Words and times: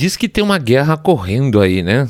diz 0.00 0.16
que 0.16 0.30
tem 0.30 0.42
uma 0.42 0.56
guerra 0.56 0.96
correndo 0.96 1.60
aí, 1.60 1.82
né? 1.82 2.08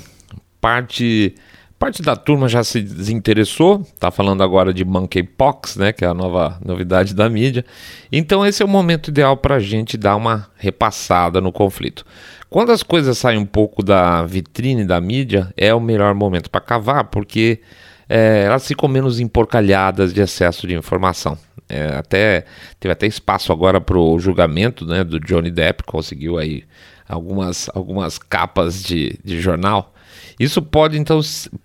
Parte 0.61 1.35
parte 1.77 2.03
da 2.03 2.15
turma 2.15 2.47
já 2.47 2.63
se 2.63 2.83
desinteressou, 2.83 3.85
tá 3.99 4.11
falando 4.11 4.43
agora 4.43 4.73
de 4.73 4.85
monkeypox, 4.85 5.77
né, 5.77 5.95
que 5.95 6.05
é 6.05 6.09
a 6.09 6.13
nova 6.13 6.59
novidade 6.63 7.15
da 7.15 7.27
mídia. 7.27 7.65
Então 8.13 8.45
esse 8.45 8.63
é 8.63 8.67
o 8.67 8.69
momento 8.69 9.09
ideal 9.09 9.35
para 9.35 9.55
a 9.55 9.59
gente 9.59 9.97
dar 9.97 10.15
uma 10.15 10.47
repassada 10.59 11.41
no 11.41 11.51
conflito. 11.51 12.05
Quando 12.51 12.71
as 12.71 12.83
coisas 12.83 13.17
saem 13.17 13.39
um 13.39 13.47
pouco 13.47 13.83
da 13.83 14.23
vitrine 14.27 14.85
da 14.85 15.01
mídia, 15.01 15.51
é 15.57 15.75
o 15.75 15.81
melhor 15.81 16.15
momento 16.15 16.51
para 16.51 16.61
cavar, 16.61 17.05
porque 17.05 17.61
é, 18.09 18.43
elas 18.45 18.69
ficam 18.69 18.87
menos 18.87 19.19
emporcalhadas 19.19 20.13
de 20.13 20.21
excesso 20.21 20.67
de 20.67 20.75
informação. 20.75 21.39
É, 21.67 21.97
até 21.97 22.45
teve 22.79 22.93
até 22.93 23.07
espaço 23.07 23.53
agora 23.53 23.81
para 23.81 23.99
o 23.99 24.19
julgamento 24.19 24.85
né, 24.85 25.03
do 25.03 25.19
Johnny 25.19 25.51
Depp, 25.51 25.83
conseguiu 25.85 26.37
aí 26.37 26.65
algumas, 27.11 27.69
algumas 27.75 28.19
capas 28.19 28.83
de, 28.83 29.19
de 29.25 29.41
jornal. 29.41 29.93
Isso 30.39 30.63
pode, 30.63 30.99
então, 30.99 31.21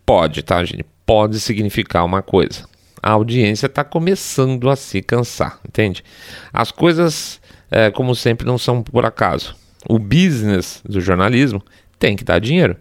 pode, 0.06 0.44
tá, 0.44 0.64
gente? 0.64 0.86
Pode 1.06 1.40
significar 1.40 2.04
uma 2.04 2.22
coisa. 2.22 2.66
A 3.02 3.12
audiência 3.12 3.68
está 3.68 3.84
começando 3.84 4.70
a 4.70 4.76
se 4.76 5.02
cansar, 5.02 5.60
entende? 5.68 6.04
As 6.52 6.72
coisas, 6.72 7.40
é, 7.70 7.92
como 7.92 8.16
sempre, 8.16 8.48
não 8.48 8.58
são 8.58 8.82
por 8.82 9.06
acaso. 9.06 9.56
O 9.88 10.00
business 10.00 10.82
do 10.84 11.00
jornalismo 11.00 11.62
tem 12.00 12.16
que 12.16 12.24
dar 12.24 12.40
dinheiro. 12.40 12.76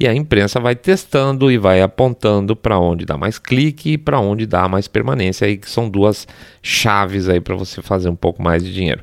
E 0.00 0.06
a 0.06 0.14
imprensa 0.14 0.60
vai 0.60 0.76
testando 0.76 1.50
e 1.50 1.58
vai 1.58 1.80
apontando 1.80 2.54
para 2.54 2.78
onde 2.78 3.04
dá 3.04 3.16
mais 3.16 3.38
clique 3.38 3.92
e 3.92 3.98
para 3.98 4.20
onde 4.20 4.46
dá 4.46 4.68
mais 4.68 4.86
permanência, 4.86 5.46
aí 5.46 5.56
que 5.56 5.68
são 5.68 5.88
duas 5.88 6.26
chaves 6.62 7.28
aí 7.28 7.40
para 7.40 7.56
você 7.56 7.82
fazer 7.82 8.08
um 8.08 8.14
pouco 8.14 8.40
mais 8.42 8.62
de 8.62 8.72
dinheiro. 8.72 9.02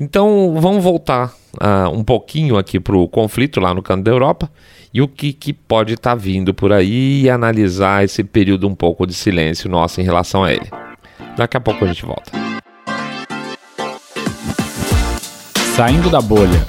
Então 0.00 0.54
vamos 0.56 0.84
voltar 0.84 1.34
uh, 1.60 1.90
um 1.92 2.04
pouquinho 2.04 2.56
aqui 2.56 2.78
para 2.78 2.96
o 2.96 3.08
conflito 3.08 3.58
lá 3.58 3.74
no 3.74 3.82
canto 3.82 4.04
da 4.04 4.10
Europa 4.12 4.48
e 4.94 5.02
o 5.02 5.08
que, 5.08 5.32
que 5.32 5.52
pode 5.52 5.94
estar 5.94 6.10
tá 6.10 6.16
vindo 6.16 6.54
por 6.54 6.72
aí 6.72 7.22
e 7.22 7.30
analisar 7.30 8.04
esse 8.04 8.22
período 8.22 8.68
um 8.68 8.76
pouco 8.76 9.04
de 9.04 9.12
silêncio 9.12 9.68
nosso 9.68 10.00
em 10.00 10.04
relação 10.04 10.44
a 10.44 10.52
ele. 10.52 10.70
Daqui 11.36 11.56
a 11.56 11.60
pouco 11.60 11.84
a 11.84 11.88
gente 11.88 12.06
volta. 12.06 12.30
Saindo 15.74 16.08
da 16.08 16.20
bolha. 16.20 16.64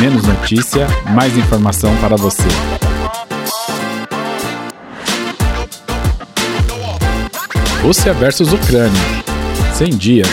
Menos 0.00 0.22
notícia, 0.22 0.86
mais 1.12 1.36
informação 1.36 1.94
para 1.96 2.16
você. 2.16 2.87
Rússia 7.88 8.12
versus 8.12 8.52
Ucrânia. 8.52 9.00
100 9.72 9.96
dias. 9.96 10.28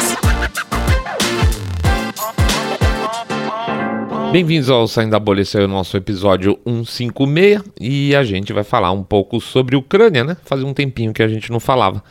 Bem-vindos 4.29 4.69
ao 4.69 4.85
Saindo 4.89 5.11
da 5.11 5.19
Bolha, 5.21 5.39
esse 5.39 5.57
é 5.57 5.63
o 5.63 5.67
nosso 5.69 5.95
episódio 5.95 6.59
156 6.67 7.61
e 7.79 8.13
a 8.13 8.25
gente 8.25 8.51
vai 8.51 8.65
falar 8.65 8.91
um 8.91 9.01
pouco 9.01 9.39
sobre 9.39 9.77
Ucrânia, 9.77 10.25
né? 10.25 10.35
Fazia 10.43 10.67
um 10.67 10.73
tempinho 10.73 11.13
que 11.13 11.23
a 11.23 11.29
gente 11.29 11.49
não 11.49 11.61
falava. 11.61 12.03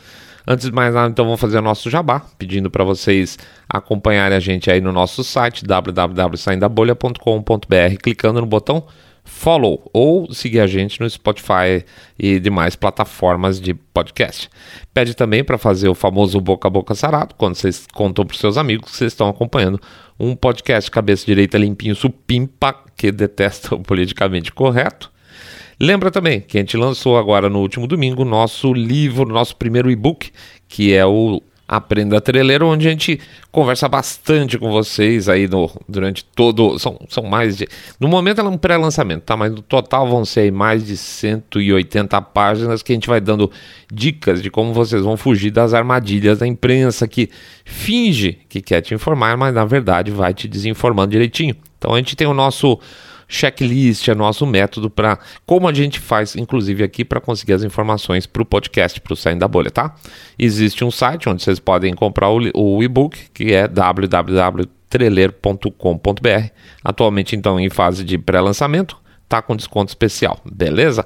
Antes 0.47 0.65
de 0.65 0.71
mais 0.71 0.95
nada, 0.95 1.11
então 1.11 1.25
vamos 1.25 1.39
fazer 1.39 1.59
o 1.59 1.61
nosso 1.61 1.91
jabá, 1.91 2.23
pedindo 2.39 2.71
para 2.71 2.83
vocês 2.83 3.37
acompanharem 3.69 4.35
a 4.35 4.39
gente 4.39 4.71
aí 4.71 4.81
no 4.81 4.91
nosso 4.91 5.23
site 5.23 5.63
www.saindabolha.com.br, 5.63 7.97
clicando 8.01 8.41
no 8.41 8.47
botão 8.47 8.83
follow 9.25 9.89
ou 9.91 10.31
seguir 10.31 10.59
a 10.59 10.67
gente 10.67 11.01
no 11.01 11.09
Spotify 11.09 11.83
e 12.17 12.39
demais 12.39 12.75
plataformas 12.75 13.59
de 13.59 13.73
podcast. 13.73 14.49
Pede 14.93 15.15
também 15.15 15.43
para 15.43 15.57
fazer 15.57 15.89
o 15.89 15.95
famoso 15.95 16.39
boca 16.39 16.67
a 16.67 16.71
boca 16.71 16.95
sarado, 16.95 17.35
quando 17.35 17.55
vocês 17.55 17.85
contam 17.93 18.25
para 18.25 18.37
seus 18.37 18.57
amigos 18.57 18.91
que 18.91 18.97
vocês 18.97 19.11
estão 19.11 19.27
acompanhando 19.27 19.81
um 20.19 20.35
podcast 20.35 20.89
cabeça 20.89 21.25
direita 21.25 21.57
limpinho 21.57 21.95
supimpa 21.95 22.75
que 22.95 23.11
detesta 23.11 23.75
o 23.75 23.79
politicamente 23.79 24.51
correto. 24.53 25.11
Lembra 25.79 26.09
também 26.09 26.39
que 26.39 26.57
a 26.57 26.61
gente 26.61 26.77
lançou 26.77 27.17
agora 27.17 27.49
no 27.49 27.59
último 27.59 27.85
domingo 27.85 28.23
nosso 28.23 28.71
livro, 28.71 29.25
nosso 29.25 29.57
primeiro 29.57 29.91
e-book, 29.91 30.31
que 30.69 30.93
é 30.93 31.05
o 31.05 31.41
Aprenda 31.67 32.21
Treleiro, 32.21 32.67
onde 32.67 32.87
a 32.87 32.91
gente 32.91 33.19
conversa 33.51 33.89
bastante 33.89 34.57
com 34.57 34.71
vocês 34.71 35.27
aí 35.27 35.47
no, 35.47 35.71
durante 35.89 36.23
todo. 36.23 36.77
São, 36.77 36.99
são 37.09 37.23
mais 37.23 37.57
de. 37.57 37.67
No 37.99 38.07
momento 38.07 38.39
é 38.39 38.43
um 38.43 38.57
pré-lançamento, 38.57 39.23
tá? 39.23 39.35
Mas 39.35 39.51
no 39.51 39.63
total 39.63 40.07
vão 40.07 40.23
ser 40.23 40.51
mais 40.51 40.85
de 40.85 40.95
180 40.95 42.21
páginas 42.21 42.83
que 42.83 42.91
a 42.91 42.95
gente 42.95 43.07
vai 43.07 43.19
dando 43.19 43.49
dicas 43.91 44.43
de 44.43 44.51
como 44.51 44.73
vocês 44.73 45.01
vão 45.01 45.17
fugir 45.17 45.49
das 45.49 45.73
armadilhas 45.73 46.37
da 46.37 46.45
imprensa 46.45 47.07
que 47.07 47.29
finge 47.63 48.37
que 48.47 48.61
quer 48.61 48.81
te 48.81 48.93
informar, 48.93 49.35
mas 49.35 49.53
na 49.53 49.65
verdade 49.65 50.11
vai 50.11 50.33
te 50.33 50.47
desinformando 50.47 51.11
direitinho. 51.11 51.55
Então 51.79 51.93
a 51.93 51.97
gente 51.97 52.15
tem 52.15 52.27
o 52.27 52.33
nosso 52.33 52.79
checklist, 53.27 54.07
é 54.07 54.15
nosso 54.15 54.45
método 54.45 54.89
para 54.89 55.19
como 55.45 55.67
a 55.67 55.73
gente 55.73 55.99
faz, 55.99 56.35
inclusive 56.35 56.83
aqui, 56.83 57.05
para 57.05 57.19
conseguir 57.19 57.53
as 57.53 57.63
informações 57.63 58.25
para 58.25 58.41
o 58.41 58.45
podcast, 58.45 58.99
para 59.01 59.13
o 59.13 59.15
Saindo 59.15 59.39
da 59.39 59.47
Bolha, 59.47 59.71
tá? 59.71 59.95
Existe 60.37 60.83
um 60.83 60.91
site 60.91 61.29
onde 61.29 61.43
vocês 61.43 61.59
podem 61.59 61.93
comprar 61.93 62.29
o, 62.29 62.39
o 62.53 62.83
e-book, 62.83 63.29
que 63.33 63.53
é 63.53 63.67
www.treler.com.br. 63.67 66.49
Atualmente, 66.83 67.35
então, 67.35 67.59
em 67.59 67.69
fase 67.69 68.03
de 68.03 68.17
pré-lançamento, 68.17 68.97
tá 69.27 69.41
com 69.41 69.55
desconto 69.55 69.89
especial, 69.89 70.39
beleza? 70.45 71.05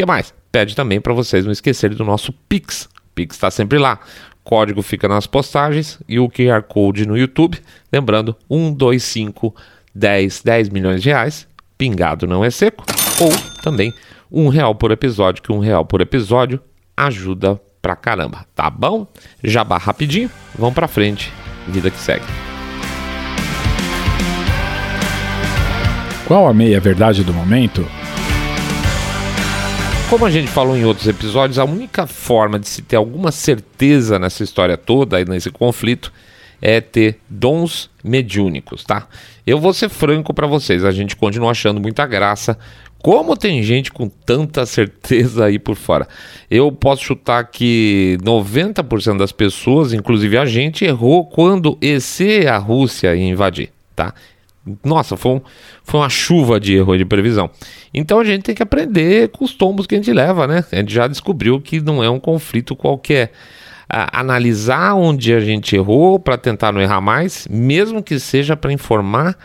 que 0.00 0.06
mais? 0.06 0.32
Pede 0.50 0.74
também 0.74 1.00
para 1.00 1.12
vocês 1.12 1.44
não 1.44 1.52
esquecerem 1.52 1.96
do 1.96 2.04
nosso 2.04 2.32
Pix. 2.48 2.88
Pix 3.14 3.36
está 3.36 3.50
sempre 3.50 3.78
lá. 3.78 4.00
Código 4.42 4.82
fica 4.82 5.06
nas 5.06 5.26
postagens 5.26 6.00
e 6.08 6.18
o 6.18 6.28
QR 6.28 6.62
Code 6.62 7.06
no 7.06 7.16
YouTube. 7.16 7.58
Lembrando, 7.92 8.34
125 8.48 9.54
10, 9.94 10.42
10 10.42 10.68
milhões 10.70 11.02
de 11.02 11.10
reais 11.10 11.46
pingado 11.80 12.26
não 12.26 12.44
é 12.44 12.50
seco, 12.50 12.84
ou 13.18 13.32
também 13.62 13.90
um 14.30 14.48
real 14.48 14.74
por 14.74 14.90
episódio, 14.90 15.42
que 15.42 15.50
um 15.50 15.60
real 15.60 15.82
por 15.82 16.02
episódio 16.02 16.60
ajuda 16.94 17.58
pra 17.80 17.96
caramba, 17.96 18.44
tá 18.54 18.68
bom? 18.68 19.06
Jabá 19.42 19.78
rapidinho, 19.78 20.30
vamos 20.58 20.74
pra 20.74 20.86
frente, 20.86 21.32
vida 21.66 21.90
que 21.90 21.96
segue. 21.96 22.26
Qual 26.28 26.46
a 26.46 26.52
meia 26.52 26.78
verdade 26.78 27.24
do 27.24 27.32
momento? 27.32 27.88
Como 30.10 30.26
a 30.26 30.30
gente 30.30 30.48
falou 30.48 30.76
em 30.76 30.84
outros 30.84 31.08
episódios, 31.08 31.58
a 31.58 31.64
única 31.64 32.06
forma 32.06 32.58
de 32.58 32.68
se 32.68 32.82
ter 32.82 32.96
alguma 32.96 33.32
certeza 33.32 34.18
nessa 34.18 34.44
história 34.44 34.76
toda 34.76 35.18
e 35.18 35.24
nesse 35.24 35.50
conflito 35.50 36.12
é 36.60 36.78
ter 36.78 37.18
dons 37.26 37.88
mediúnicos, 38.04 38.84
tá? 38.84 39.08
Eu 39.50 39.58
vou 39.58 39.72
ser 39.72 39.88
franco 39.88 40.32
para 40.32 40.46
vocês, 40.46 40.84
a 40.84 40.92
gente 40.92 41.16
continua 41.16 41.50
achando 41.50 41.80
muita 41.80 42.06
graça. 42.06 42.56
Como 43.02 43.36
tem 43.36 43.60
gente 43.64 43.90
com 43.90 44.08
tanta 44.08 44.64
certeza 44.64 45.46
aí 45.46 45.58
por 45.58 45.74
fora? 45.74 46.06
Eu 46.48 46.70
posso 46.70 47.02
chutar 47.02 47.42
que 47.50 48.16
90% 48.22 49.18
das 49.18 49.32
pessoas, 49.32 49.92
inclusive 49.92 50.38
a 50.38 50.46
gente, 50.46 50.84
errou 50.84 51.26
quando 51.26 51.76
esse 51.80 52.46
a 52.46 52.58
Rússia 52.58 53.16
ia 53.16 53.26
invadir, 53.28 53.70
tá? 53.96 54.14
Nossa, 54.84 55.16
foi, 55.16 55.32
um, 55.32 55.40
foi 55.82 55.98
uma 55.98 56.08
chuva 56.08 56.60
de 56.60 56.76
erro 56.76 56.96
de 56.96 57.04
previsão. 57.04 57.50
Então 57.92 58.20
a 58.20 58.24
gente 58.24 58.44
tem 58.44 58.54
que 58.54 58.62
aprender 58.62 59.30
com 59.30 59.44
os 59.44 59.52
tombos 59.52 59.84
que 59.84 59.96
a 59.96 59.98
gente 59.98 60.12
leva, 60.12 60.46
né? 60.46 60.64
A 60.70 60.76
gente 60.76 60.94
já 60.94 61.08
descobriu 61.08 61.60
que 61.60 61.80
não 61.80 62.04
é 62.04 62.08
um 62.08 62.20
conflito 62.20 62.76
qualquer 62.76 63.32
analisar 63.90 64.94
onde 64.94 65.32
a 65.32 65.40
gente 65.40 65.74
errou 65.74 66.18
para 66.18 66.38
tentar 66.38 66.72
não 66.72 66.80
errar 66.80 67.00
mais, 67.00 67.46
mesmo 67.50 68.02
que 68.02 68.18
seja 68.18 68.56
para 68.56 68.72
informar 68.72 69.36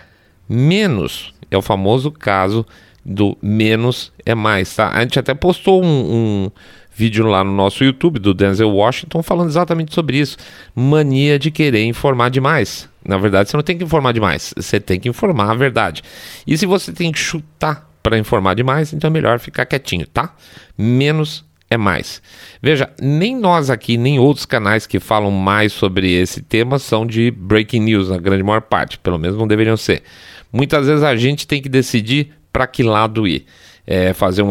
menos. 0.48 1.34
É 1.50 1.58
o 1.58 1.62
famoso 1.62 2.12
caso 2.12 2.66
do 3.04 3.38
menos 3.42 4.12
é 4.26 4.34
mais, 4.34 4.76
tá? 4.76 4.92
A 4.92 5.02
gente 5.02 5.20
até 5.20 5.34
postou 5.34 5.84
um, 5.84 5.88
um 5.88 6.52
vídeo 6.96 7.26
lá 7.28 7.44
no 7.44 7.52
nosso 7.52 7.84
YouTube 7.84 8.20
do 8.20 8.34
Denzel 8.34 8.70
Washington 8.70 9.22
falando 9.22 9.50
exatamente 9.50 9.94
sobre 9.94 10.18
isso. 10.18 10.38
Mania 10.74 11.38
de 11.38 11.52
querer 11.52 11.84
informar 11.86 12.30
demais. 12.30 12.90
Na 13.04 13.18
verdade, 13.18 13.50
você 13.50 13.58
não 13.58 13.64
tem 13.64 13.78
que 13.78 13.84
informar 13.84 14.14
demais, 14.14 14.54
você 14.56 14.80
tem 14.80 15.00
que 15.00 15.10
informar 15.10 15.52
a 15.52 15.56
verdade. 15.56 16.02
E 16.48 16.58
se 16.58 16.66
você 16.66 16.92
tem 16.92 17.12
que 17.12 17.20
chutar 17.20 17.88
para 18.02 18.18
informar 18.18 18.56
demais, 18.56 18.94
então 18.94 19.08
é 19.08 19.12
melhor 19.12 19.40
ficar 19.40 19.66
quietinho, 19.66 20.08
tá? 20.08 20.34
Menos 20.78 21.46
é 21.70 21.78
mais. 21.78 22.22
Veja, 22.62 22.90
nem 23.02 23.36
nós 23.36 23.70
aqui, 23.70 23.98
nem 23.98 24.20
outros 24.20 24.46
canais 24.46 24.86
que 24.86 25.00
falam 25.00 25.32
mais 25.32 25.74
sobre 25.74 26.12
esse 26.12 26.42
tema 26.42 26.80
são 26.80 27.06
de 27.06 27.32
breaking 27.32 27.82
news, 27.82 28.10
na 28.10 28.18
grande 28.18 28.44
maior 28.44 28.62
parte, 28.62 28.98
pelo 29.00 29.18
menos 29.18 29.38
não 29.38 29.48
deveriam 29.48 29.78
ser. 29.78 30.04
Muitas 30.52 30.88
vezes 30.88 31.04
a 31.04 31.16
gente 31.16 31.48
tem 31.48 31.62
que 31.62 31.70
decidir 31.70 32.32
para 32.52 32.68
que 32.68 32.84
lado 32.84 33.28
ir. 33.28 33.46
É, 33.88 34.14
fazer 34.14 34.42
um, 34.42 34.50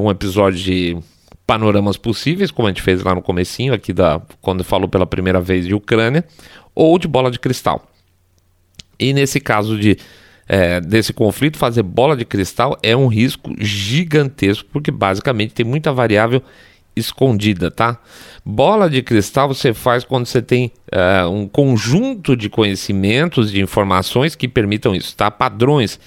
um 0.00 0.10
episódio 0.10 0.60
de 0.60 0.96
panoramas 1.44 1.96
possíveis, 1.96 2.52
como 2.52 2.68
a 2.68 2.70
gente 2.70 2.82
fez 2.82 3.02
lá 3.02 3.14
no 3.14 3.22
comecinho, 3.22 3.72
aqui 3.72 3.92
da, 3.92 4.20
quando 4.40 4.62
falou 4.62 4.88
pela 4.88 5.06
primeira 5.06 5.40
vez 5.40 5.66
de 5.66 5.74
Ucrânia, 5.74 6.24
ou 6.74 6.98
de 6.98 7.08
bola 7.08 7.30
de 7.30 7.38
cristal. 7.38 7.84
E 8.98 9.12
nesse 9.12 9.40
caso 9.40 9.78
de 9.78 9.96
é, 10.48 10.80
desse 10.80 11.12
conflito, 11.12 11.58
fazer 11.58 11.82
bola 11.82 12.16
de 12.16 12.24
cristal 12.24 12.78
é 12.82 12.96
um 12.96 13.08
risco 13.08 13.52
gigantesco, 13.58 14.68
porque 14.72 14.90
basicamente 14.90 15.54
tem 15.54 15.66
muita 15.66 15.92
variável 15.92 16.42
escondida, 16.94 17.70
tá? 17.70 17.98
Bola 18.44 18.88
de 18.88 19.02
cristal 19.02 19.48
você 19.48 19.74
faz 19.74 20.02
quando 20.02 20.24
você 20.24 20.40
tem 20.40 20.72
uh, 20.94 21.28
um 21.28 21.46
conjunto 21.46 22.34
de 22.34 22.48
conhecimentos, 22.48 23.52
de 23.52 23.60
informações 23.60 24.34
que 24.34 24.48
permitam 24.48 24.94
isso, 24.94 25.14
tá? 25.14 25.30
Padrões. 25.30 26.00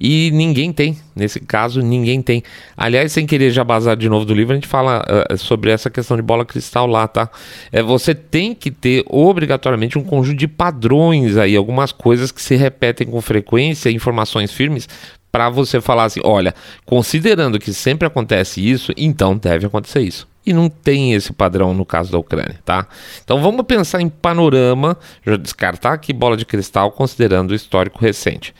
E 0.00 0.30
ninguém 0.32 0.72
tem, 0.72 0.96
nesse 1.14 1.40
caso, 1.40 1.80
ninguém 1.80 2.22
tem. 2.22 2.42
Aliás, 2.76 3.12
sem 3.12 3.26
querer 3.26 3.50
já 3.50 3.64
bazar 3.64 3.96
de 3.96 4.08
novo 4.08 4.24
do 4.24 4.34
livro, 4.34 4.52
a 4.52 4.56
gente 4.56 4.66
fala 4.66 5.04
uh, 5.30 5.38
sobre 5.38 5.70
essa 5.70 5.90
questão 5.90 6.16
de 6.16 6.22
bola 6.22 6.44
cristal 6.44 6.86
lá, 6.86 7.06
tá? 7.06 7.30
É, 7.70 7.82
você 7.82 8.14
tem 8.14 8.54
que 8.54 8.70
ter 8.70 9.04
obrigatoriamente 9.08 9.98
um 9.98 10.04
conjunto 10.04 10.38
de 10.38 10.48
padrões 10.48 11.36
aí, 11.36 11.56
algumas 11.56 11.92
coisas 11.92 12.32
que 12.32 12.42
se 12.42 12.56
repetem 12.56 13.06
com 13.06 13.20
frequência, 13.20 13.90
informações 13.90 14.52
firmes, 14.52 14.88
para 15.32 15.48
você 15.48 15.80
falar 15.80 16.04
assim: 16.04 16.20
olha, 16.22 16.54
considerando 16.84 17.58
que 17.58 17.72
sempre 17.72 18.06
acontece 18.06 18.60
isso, 18.60 18.92
então 18.96 19.36
deve 19.36 19.66
acontecer 19.66 20.02
isso. 20.02 20.28
E 20.44 20.52
não 20.52 20.68
tem 20.68 21.14
esse 21.14 21.32
padrão 21.32 21.72
no 21.72 21.86
caso 21.86 22.10
da 22.10 22.18
Ucrânia, 22.18 22.58
tá? 22.64 22.86
Então 23.24 23.40
vamos 23.40 23.64
pensar 23.64 24.00
em 24.00 24.08
panorama, 24.08 24.98
já 25.24 25.36
descartar 25.36 25.92
aqui 25.92 26.12
bola 26.12 26.36
de 26.36 26.44
cristal, 26.44 26.90
considerando 26.90 27.52
o 27.52 27.54
histórico 27.54 28.00
recente. 28.00 28.52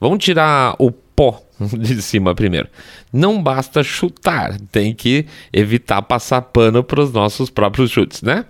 Vamos 0.00 0.24
tirar 0.24 0.74
o 0.78 0.90
pó 0.90 1.42
de 1.76 2.00
cima 2.00 2.34
primeiro. 2.34 2.68
Não 3.12 3.42
basta 3.42 3.82
chutar, 3.82 4.58
tem 4.70 4.94
que 4.94 5.26
evitar 5.52 6.02
passar 6.02 6.42
pano 6.42 6.84
para 6.84 7.00
os 7.00 7.12
nossos 7.12 7.50
próprios 7.50 7.90
chutes, 7.90 8.22
né? 8.22 8.44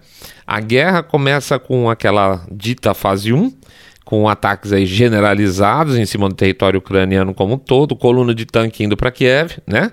A 0.46 0.60
guerra 0.60 1.02
começa 1.02 1.58
com 1.58 1.88
aquela 1.88 2.44
dita 2.50 2.92
fase 2.94 3.32
1, 3.32 3.52
com 4.04 4.28
ataques 4.28 4.72
aí 4.72 4.86
generalizados 4.86 5.96
em 5.96 6.06
cima 6.06 6.28
do 6.28 6.34
território 6.34 6.78
ucraniano 6.78 7.34
como 7.34 7.54
um 7.54 7.58
todo, 7.58 7.96
coluna 7.96 8.34
de 8.34 8.46
tanque 8.46 8.84
indo 8.84 8.96
para 8.96 9.10
Kiev, 9.10 9.58
né? 9.66 9.92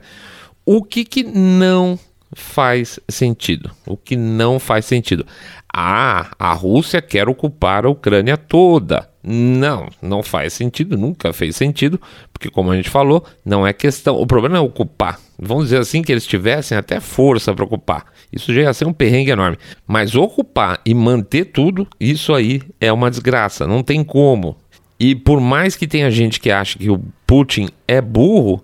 O 0.66 0.84
que, 0.84 1.06
que 1.06 1.24
não 1.24 2.00
faz 2.34 3.00
sentido? 3.08 3.72
O 3.86 3.96
que 3.96 4.16
não 4.16 4.60
faz 4.60 4.86
sentido? 4.86 5.26
Ah, 5.72 6.32
a 6.40 6.54
Rússia 6.54 7.02
quer 7.02 7.28
ocupar 7.30 7.86
a 7.86 7.90
Ucrânia 7.90 8.38
toda. 8.38 9.10
Não, 9.28 9.90
não 10.04 10.22
faz 10.22 10.54
sentido, 10.54 10.96
nunca 10.96 11.34
fez 11.34 11.56
sentido, 11.56 12.00
porque 12.32 12.48
como 12.48 12.70
a 12.70 12.76
gente 12.76 12.92
falou, 12.92 13.26
não 13.44 13.66
é 13.66 13.74
questão. 13.74 14.18
O 14.18 14.28
problema 14.28 14.58
é 14.58 14.60
ocupar. 14.60 15.20
Vamos 15.40 15.66
dizer 15.66 15.80
assim 15.80 16.04
que 16.04 16.12
eles 16.12 16.28
tivessem 16.28 16.78
até 16.78 17.00
força 17.00 17.52
para 17.52 17.66
ocupar. 17.66 18.06
Isso 18.32 18.54
já 18.54 18.62
ia 18.62 18.74
ser 18.74 18.86
um 18.86 18.94
perrengue 18.94 19.32
enorme. 19.32 19.58
Mas 19.88 20.14
ocupar 20.14 20.80
e 20.86 20.94
manter 20.94 21.46
tudo, 21.46 21.88
isso 22.00 22.36
aí 22.36 22.62
é 22.80 22.94
uma 22.94 23.10
desgraça. 23.10 23.66
Não 23.66 23.82
tem 23.82 24.04
como. 24.04 24.56
E 25.00 25.16
por 25.16 25.42
mais 25.42 25.76
que 25.76 25.88
tenha 25.88 26.12
gente 26.12 26.40
que 26.40 26.52
acha 26.52 26.78
que 26.78 26.92
o 26.92 27.02
Putin 27.26 27.70
é 27.88 28.00
burro, 28.00 28.64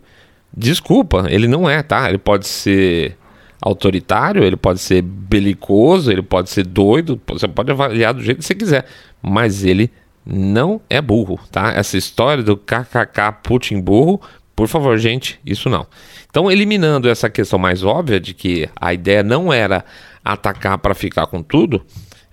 desculpa, 0.56 1.26
ele 1.28 1.48
não 1.48 1.68
é, 1.68 1.82
tá? 1.82 2.08
Ele 2.08 2.20
pode 2.20 2.48
ser 2.48 3.18
autoritário, 3.60 4.44
ele 4.44 4.56
pode 4.56 4.80
ser 4.80 5.02
belicoso, 5.02 6.12
ele 6.12 6.22
pode 6.22 6.52
ser 6.52 6.68
doido, 6.68 7.20
você 7.28 7.48
pode 7.48 7.72
avaliar 7.72 8.14
do 8.14 8.22
jeito 8.22 8.40
que 8.40 8.46
você 8.46 8.56
quiser, 8.56 8.86
mas 9.22 9.64
ele 9.64 9.90
não 10.26 10.82
é 10.90 11.02
burro, 11.02 11.40
tá? 11.52 11.72
Essa 11.74 11.98
história 11.98 12.44
do 12.44 12.56
kkk 12.56 13.42
Putin 13.44 13.82
burro, 13.82 14.22
por 14.56 14.68
favor, 14.68 14.98
gente, 14.98 15.40
isso 15.46 15.70
não. 15.70 15.88
Então, 16.30 16.52
eliminando 16.52 17.10
essa 17.10 17.30
questão 17.30 17.58
mais 17.58 17.84
óbvia 17.84 18.20
de 18.20 18.34
que 18.34 18.70
a 18.80 18.94
ideia 18.94 19.24
não 19.24 19.52
era 19.52 19.84
atacar 20.24 20.78
para 20.78 20.94
ficar 20.94 21.26
com 21.28 21.42
tudo, 21.42 21.84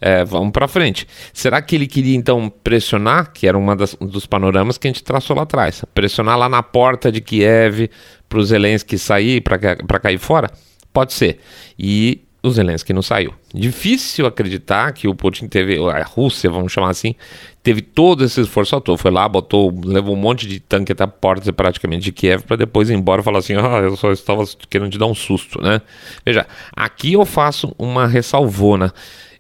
é, 0.00 0.25
vamos 0.25 0.52
para 0.52 0.69
frente. 0.69 1.06
Será 1.32 1.61
que 1.61 1.75
ele 1.75 1.87
queria 1.87 2.17
então 2.17 2.49
pressionar, 2.62 3.32
que 3.32 3.49
era 3.49 3.58
das, 3.75 3.96
um 4.00 4.06
dos 4.06 4.26
panoramas 4.26 4.79
que 4.79 4.87
a 4.87 4.91
gente 4.91 5.02
traçou 5.02 5.34
lá 5.34 5.43
atrás, 5.43 5.84
pressionar 5.94 6.38
lá 6.38 6.49
na 6.49 6.62
porta 6.62 7.11
de 7.11 7.20
Kiev 7.20 7.91
para 8.29 8.38
os 8.38 8.49
Zelensky 8.49 8.99
sair, 8.99 9.41
para 9.41 9.99
cair 9.99 10.19
fora? 10.19 10.50
Pode 10.93 11.12
ser. 11.12 11.41
E 11.79 12.27
o 12.48 12.52
Zelensky 12.52 12.92
não 12.92 13.02
saiu. 13.02 13.32
Difícil 13.54 14.26
acreditar 14.26 14.92
que 14.92 15.06
o 15.06 15.14
Putin 15.14 15.46
teve, 15.46 15.78
a 15.90 16.02
Rússia, 16.02 16.50
vamos 16.50 16.72
chamar 16.72 16.90
assim, 16.90 17.14
teve 17.62 17.82
todo 17.82 18.24
esse 18.24 18.40
esforço 18.40 18.74
à 18.74 18.80
toa. 18.80 18.98
Foi 18.98 19.10
lá, 19.10 19.28
botou, 19.28 19.72
levou 19.84 20.14
um 20.14 20.18
monte 20.18 20.46
de 20.46 20.58
tanque 20.58 20.92
até 20.92 21.04
a 21.04 21.08
porta 21.08 21.52
praticamente 21.52 22.04
de 22.04 22.12
Kiev 22.12 22.42
para 22.42 22.56
depois 22.56 22.90
ir 22.90 22.94
embora 22.94 23.20
e 23.20 23.24
falar 23.24 23.38
assim: 23.38 23.54
ah, 23.54 23.80
eu 23.82 23.96
só 23.96 24.10
estava 24.10 24.44
querendo 24.68 24.90
te 24.90 24.98
dar 24.98 25.06
um 25.06 25.14
susto, 25.14 25.60
né? 25.60 25.80
Veja, 26.24 26.46
aqui 26.74 27.12
eu 27.12 27.24
faço 27.24 27.74
uma 27.78 28.06
ressalvona. 28.06 28.92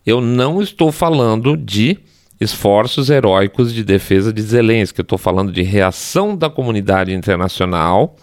Eu 0.06 0.20
não 0.20 0.60
estou 0.60 0.92
falando 0.92 1.56
de 1.56 1.98
esforços 2.40 3.10
heróicos 3.10 3.74
de 3.74 3.82
defesa 3.82 4.32
de 4.32 4.40
Zelensky, 4.42 5.00
eu 5.00 5.02
estou 5.02 5.18
falando 5.18 5.50
de 5.50 5.62
reação 5.62 6.36
da 6.36 6.48
comunidade 6.48 7.12
internacional. 7.12 8.16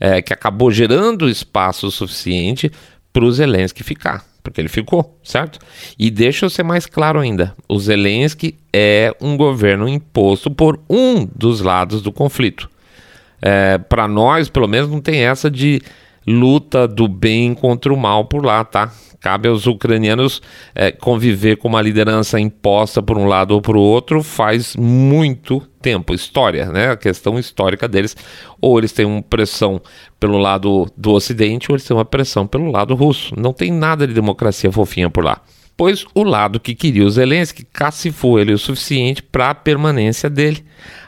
É, 0.00 0.22
que 0.22 0.32
acabou 0.32 0.70
gerando 0.70 1.28
espaço 1.28 1.90
suficiente 1.90 2.70
para 3.12 3.24
o 3.24 3.32
Zelensky 3.32 3.82
ficar, 3.82 4.24
porque 4.50 4.60
ele 4.60 4.68
ficou, 4.68 5.18
certo? 5.22 5.58
E 5.98 6.10
deixa 6.10 6.46
eu 6.46 6.50
ser 6.50 6.62
mais 6.62 6.86
claro 6.86 7.20
ainda: 7.20 7.54
o 7.68 7.78
Zelensky 7.78 8.56
é 8.72 9.14
um 9.20 9.36
governo 9.36 9.88
imposto 9.88 10.50
por 10.50 10.80
um 10.88 11.26
dos 11.26 11.60
lados 11.60 12.02
do 12.02 12.12
conflito. 12.12 12.68
É, 13.40 13.78
para 13.78 14.08
nós, 14.08 14.48
pelo 14.48 14.66
menos, 14.66 14.90
não 14.90 15.00
tem 15.00 15.20
essa 15.20 15.50
de 15.50 15.80
luta 16.28 16.86
do 16.86 17.08
bem 17.08 17.54
contra 17.54 17.92
o 17.92 17.96
mal 17.96 18.26
por 18.26 18.44
lá, 18.44 18.62
tá? 18.62 18.92
Cabe 19.20 19.48
aos 19.48 19.66
ucranianos 19.66 20.40
é, 20.74 20.92
conviver 20.92 21.56
com 21.56 21.66
uma 21.66 21.82
liderança 21.82 22.38
imposta 22.38 23.02
por 23.02 23.18
um 23.18 23.26
lado 23.26 23.52
ou 23.52 23.60
por 23.60 23.76
outro 23.76 24.22
faz 24.22 24.76
muito 24.76 25.60
tempo. 25.82 26.14
História, 26.14 26.66
né? 26.66 26.90
A 26.90 26.96
questão 26.96 27.38
histórica 27.38 27.88
deles. 27.88 28.16
Ou 28.60 28.78
eles 28.78 28.92
têm 28.92 29.06
uma 29.06 29.22
pressão 29.22 29.80
pelo 30.20 30.38
lado 30.38 30.86
do 30.96 31.12
Ocidente, 31.12 31.70
ou 31.70 31.74
eles 31.74 31.84
têm 31.84 31.96
uma 31.96 32.04
pressão 32.04 32.46
pelo 32.46 32.70
lado 32.70 32.94
russo. 32.94 33.34
Não 33.36 33.52
tem 33.52 33.72
nada 33.72 34.06
de 34.06 34.14
democracia 34.14 34.70
fofinha 34.70 35.10
por 35.10 35.24
lá. 35.24 35.40
Pois 35.78 36.04
o 36.12 36.24
lado 36.24 36.58
que 36.58 36.74
queria 36.74 37.04
o 37.04 37.10
Zelensky 37.10 37.62
cacifou 37.62 38.36
ele 38.36 38.52
o 38.52 38.58
suficiente 38.58 39.22
para 39.22 39.50
a 39.50 39.54
permanência 39.54 40.28
dele. 40.28 40.64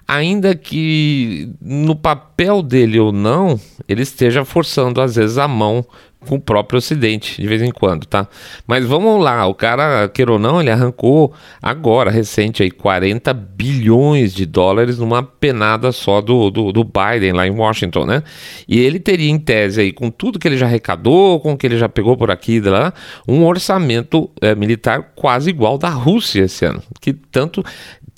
Ainda 0.06 0.55
que 0.55 1.52
no 1.61 1.96
papel 1.96 2.62
dele 2.62 3.00
ou 3.00 3.11
não, 3.11 3.58
ele 3.88 4.02
esteja 4.02 4.44
forçando 4.44 5.00
às 5.00 5.17
vezes 5.17 5.38
a 5.38 5.49
mão 5.49 5.84
com 6.26 6.37
o 6.37 6.40
próprio 6.40 6.78
Ocidente, 6.78 7.40
de 7.40 7.49
vez 7.49 7.62
em 7.62 7.70
quando, 7.70 8.05
tá? 8.06 8.28
Mas 8.67 8.84
vamos 8.84 9.22
lá, 9.22 9.46
o 9.46 9.55
cara, 9.55 10.08
queira 10.08 10.32
ou 10.32 10.38
não, 10.38 10.61
ele 10.61 10.70
arrancou 10.70 11.32
agora, 11.62 12.11
recente, 12.11 12.62
aí, 12.62 12.70
40 12.70 13.32
bilhões 13.32 14.34
de 14.34 14.44
dólares 14.44 14.99
numa 14.99 15.22
penada 15.22 15.93
só 15.93 16.20
do, 16.20 16.50
do, 16.50 16.72
do, 16.72 16.84
Biden 16.84 17.32
lá 17.32 17.46
em 17.46 17.50
Washington, 17.50 18.05
né? 18.05 18.22
E 18.69 18.78
ele 18.78 18.99
teria, 19.00 19.31
em 19.31 19.38
tese, 19.38 19.81
aí, 19.81 19.93
com 19.93 20.11
tudo 20.11 20.38
que 20.38 20.46
ele 20.46 20.58
já 20.58 20.67
arrecadou, 20.67 21.40
com 21.40 21.52
o 21.52 21.56
que 21.56 21.67
ele 21.67 21.78
já 21.78 21.88
pegou 21.88 22.17
por 22.17 22.31
aqui 22.31 22.61
lá, 22.61 22.93
um 23.26 23.44
orçamento 23.44 24.31
é, 24.40 24.55
militar 24.55 25.12
quase 25.14 25.50
igual 25.50 25.78
da 25.78 25.88
Rússia 25.88 26.43
esse 26.43 26.64
ano, 26.64 26.82
que 27.00 27.12
tanto 27.12 27.64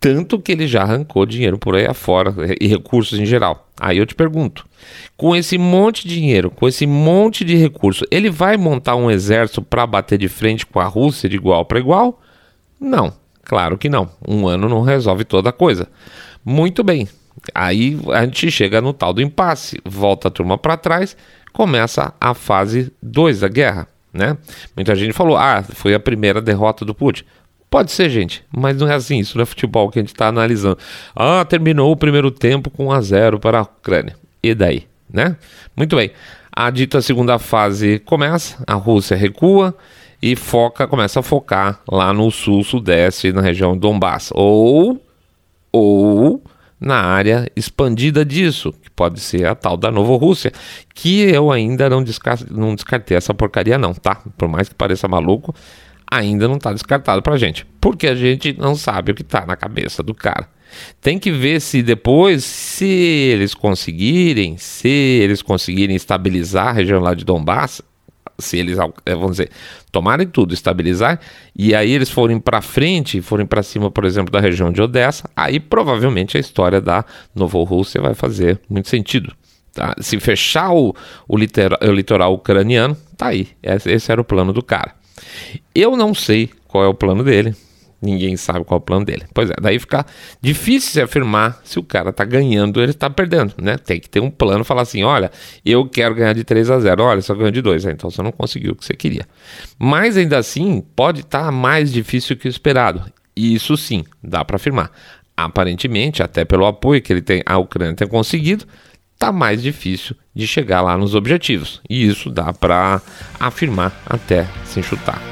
tanto 0.00 0.40
que 0.40 0.50
ele 0.50 0.66
já 0.66 0.82
arrancou 0.82 1.24
dinheiro 1.24 1.56
por 1.56 1.76
aí 1.76 1.86
afora 1.86 2.34
e 2.60 2.66
recursos 2.66 3.20
em 3.20 3.24
geral. 3.24 3.68
Aí 3.80 3.98
eu 3.98 4.06
te 4.06 4.14
pergunto, 4.14 4.66
com 5.16 5.34
esse 5.34 5.56
monte 5.56 6.06
de 6.06 6.14
dinheiro, 6.14 6.50
com 6.50 6.68
esse 6.68 6.86
monte 6.86 7.44
de 7.44 7.56
recurso, 7.56 8.04
ele 8.10 8.30
vai 8.30 8.56
montar 8.56 8.96
um 8.96 9.10
exército 9.10 9.62
para 9.62 9.86
bater 9.86 10.18
de 10.18 10.28
frente 10.28 10.66
com 10.66 10.78
a 10.78 10.84
Rússia 10.84 11.28
de 11.28 11.36
igual 11.36 11.64
para 11.64 11.78
igual? 11.78 12.20
Não, 12.78 13.12
claro 13.44 13.78
que 13.78 13.88
não. 13.88 14.10
Um 14.26 14.46
ano 14.46 14.68
não 14.68 14.82
resolve 14.82 15.24
toda 15.24 15.50
a 15.50 15.52
coisa. 15.52 15.88
Muito 16.44 16.84
bem. 16.84 17.08
Aí 17.54 17.98
a 18.12 18.24
gente 18.24 18.50
chega 18.50 18.80
no 18.80 18.92
tal 18.92 19.12
do 19.12 19.22
impasse, 19.22 19.80
volta 19.84 20.28
a 20.28 20.30
turma 20.30 20.58
para 20.58 20.76
trás, 20.76 21.16
começa 21.52 22.12
a 22.20 22.34
fase 22.34 22.92
2 23.02 23.40
da 23.40 23.48
guerra, 23.48 23.88
né? 24.12 24.36
Muita 24.76 24.94
gente 24.94 25.12
falou: 25.12 25.36
"Ah, 25.36 25.62
foi 25.62 25.94
a 25.94 26.00
primeira 26.00 26.40
derrota 26.40 26.84
do 26.84 26.94
Putin". 26.94 27.24
Pode 27.72 27.90
ser, 27.90 28.10
gente, 28.10 28.44
mas 28.54 28.76
não 28.76 28.86
é 28.86 28.94
assim, 28.94 29.18
isso 29.18 29.34
não 29.34 29.44
é 29.44 29.46
futebol 29.46 29.88
que 29.88 29.98
a 29.98 30.02
gente 30.02 30.12
está 30.12 30.28
analisando. 30.28 30.76
Ah, 31.16 31.42
terminou 31.42 31.90
o 31.90 31.96
primeiro 31.96 32.30
tempo 32.30 32.68
com 32.68 32.88
1 32.88 32.92
a 32.92 33.00
0 33.00 33.40
para 33.40 33.60
a 33.60 33.62
Ucrânia. 33.62 34.14
E 34.42 34.54
daí, 34.54 34.86
né? 35.10 35.38
Muito 35.74 35.96
bem. 35.96 36.10
A 36.54 36.68
dita 36.68 37.00
segunda 37.00 37.38
fase 37.38 37.98
começa, 38.00 38.62
a 38.66 38.74
Rússia 38.74 39.16
recua 39.16 39.74
e 40.20 40.36
foca, 40.36 40.86
começa 40.86 41.20
a 41.20 41.22
focar 41.22 41.80
lá 41.90 42.12
no 42.12 42.30
sul, 42.30 42.62
sudeste, 42.62 43.32
na 43.32 43.40
região 43.40 43.74
Donbass. 43.74 44.28
Ou, 44.34 45.02
ou 45.72 46.44
na 46.78 47.00
área 47.00 47.50
expandida 47.56 48.22
disso, 48.22 48.70
que 48.82 48.90
pode 48.90 49.18
ser 49.18 49.46
a 49.46 49.54
tal 49.54 49.78
da 49.78 49.88
Rússia, 49.88 50.52
que 50.94 51.22
eu 51.22 51.50
ainda 51.50 51.88
não, 51.88 52.04
não 52.50 52.74
descartei 52.74 53.16
essa 53.16 53.32
porcaria 53.32 53.78
não, 53.78 53.94
tá? 53.94 54.20
Por 54.36 54.46
mais 54.46 54.68
que 54.68 54.74
pareça 54.74 55.08
maluco, 55.08 55.54
ainda 56.12 56.46
não 56.46 56.56
está 56.56 56.72
descartado 56.72 57.22
para 57.22 57.34
a 57.34 57.38
gente, 57.38 57.66
porque 57.80 58.06
a 58.06 58.14
gente 58.14 58.52
não 58.58 58.74
sabe 58.74 59.12
o 59.12 59.14
que 59.14 59.22
está 59.22 59.46
na 59.46 59.56
cabeça 59.56 60.02
do 60.02 60.12
cara. 60.12 60.46
Tem 61.00 61.18
que 61.18 61.30
ver 61.30 61.60
se 61.60 61.82
depois, 61.82 62.44
se 62.44 62.84
eles 62.84 63.54
conseguirem, 63.54 64.56
se 64.58 64.88
eles 64.88 65.40
conseguirem 65.40 65.96
estabilizar 65.96 66.68
a 66.68 66.72
região 66.72 67.00
lá 67.00 67.14
de 67.14 67.24
Donbass, 67.24 67.82
se 68.38 68.58
eles, 68.58 68.78
eh, 68.78 69.14
vamos 69.14 69.32
dizer, 69.32 69.50
tomarem 69.90 70.26
tudo, 70.26 70.52
estabilizar, 70.52 71.18
e 71.56 71.74
aí 71.74 71.90
eles 71.90 72.10
forem 72.10 72.38
para 72.38 72.60
frente, 72.60 73.20
forem 73.20 73.46
para 73.46 73.62
cima, 73.62 73.90
por 73.90 74.04
exemplo, 74.04 74.30
da 74.30 74.40
região 74.40 74.70
de 74.70 74.82
Odessa, 74.82 75.28
aí 75.34 75.60
provavelmente 75.60 76.36
a 76.36 76.40
história 76.40 76.80
da 76.80 77.04
Novorússia 77.34 78.00
vai 78.00 78.14
fazer 78.14 78.60
muito 78.68 78.88
sentido. 78.88 79.34
Tá? 79.72 79.94
Se 80.00 80.20
fechar 80.20 80.72
o, 80.72 80.94
o, 81.26 81.36
o 81.36 81.92
litoral 81.92 82.34
ucraniano, 82.34 82.96
tá 83.16 83.28
aí. 83.28 83.48
Esse, 83.62 83.90
esse 83.90 84.12
era 84.12 84.20
o 84.20 84.24
plano 84.24 84.52
do 84.52 84.62
cara. 84.62 85.01
Eu 85.74 85.96
não 85.96 86.14
sei 86.14 86.50
qual 86.66 86.84
é 86.84 86.88
o 86.88 86.94
plano 86.94 87.22
dele. 87.22 87.54
Ninguém 88.02 88.36
sabe 88.36 88.64
qual 88.64 88.78
é 88.78 88.82
o 88.82 88.84
plano 88.84 89.04
dele. 89.04 89.24
Pois 89.32 89.48
é, 89.48 89.54
daí 89.62 89.78
fica 89.78 90.04
difícil 90.40 90.90
se 90.90 91.00
afirmar 91.00 91.60
se 91.62 91.78
o 91.78 91.84
cara 91.84 92.12
tá 92.12 92.24
ganhando 92.24 92.78
ou 92.78 92.82
ele 92.82 92.92
tá 92.92 93.08
perdendo, 93.08 93.54
né? 93.62 93.78
Tem 93.78 94.00
que 94.00 94.10
ter 94.10 94.18
um 94.18 94.28
plano, 94.28 94.64
falar 94.64 94.82
assim, 94.82 95.04
olha, 95.04 95.30
eu 95.64 95.88
quero 95.88 96.16
ganhar 96.16 96.32
de 96.32 96.42
3 96.42 96.68
a 96.68 96.80
0, 96.80 97.00
olha, 97.00 97.22
só 97.22 97.32
ganhou 97.32 97.52
de 97.52 97.62
2, 97.62 97.84
então 97.84 98.10
você 98.10 98.20
não 98.20 98.32
conseguiu 98.32 98.72
o 98.72 98.74
que 98.74 98.84
você 98.84 98.94
queria. 98.94 99.24
Mas 99.78 100.16
ainda 100.16 100.36
assim, 100.36 100.82
pode 100.96 101.20
estar 101.20 101.44
tá 101.44 101.52
mais 101.52 101.92
difícil 101.92 102.36
que 102.36 102.48
o 102.48 102.50
esperado. 102.50 103.04
Isso 103.36 103.76
sim, 103.76 104.04
dá 104.20 104.44
para 104.44 104.56
afirmar. 104.56 104.90
Aparentemente, 105.36 106.24
até 106.24 106.44
pelo 106.44 106.66
apoio 106.66 107.00
que 107.00 107.12
ele 107.12 107.22
tem, 107.22 107.40
a 107.46 107.56
Ucrânia 107.56 107.94
tem 107.94 108.08
conseguido, 108.08 108.66
tá 109.22 109.30
mais 109.30 109.62
difícil 109.62 110.16
de 110.34 110.48
chegar 110.48 110.80
lá 110.80 110.98
nos 110.98 111.14
objetivos. 111.14 111.80
E 111.88 112.04
isso 112.04 112.28
dá 112.28 112.52
para 112.52 113.00
afirmar 113.38 113.92
até 114.04 114.48
se 114.64 114.80
enxutar. 114.80 115.22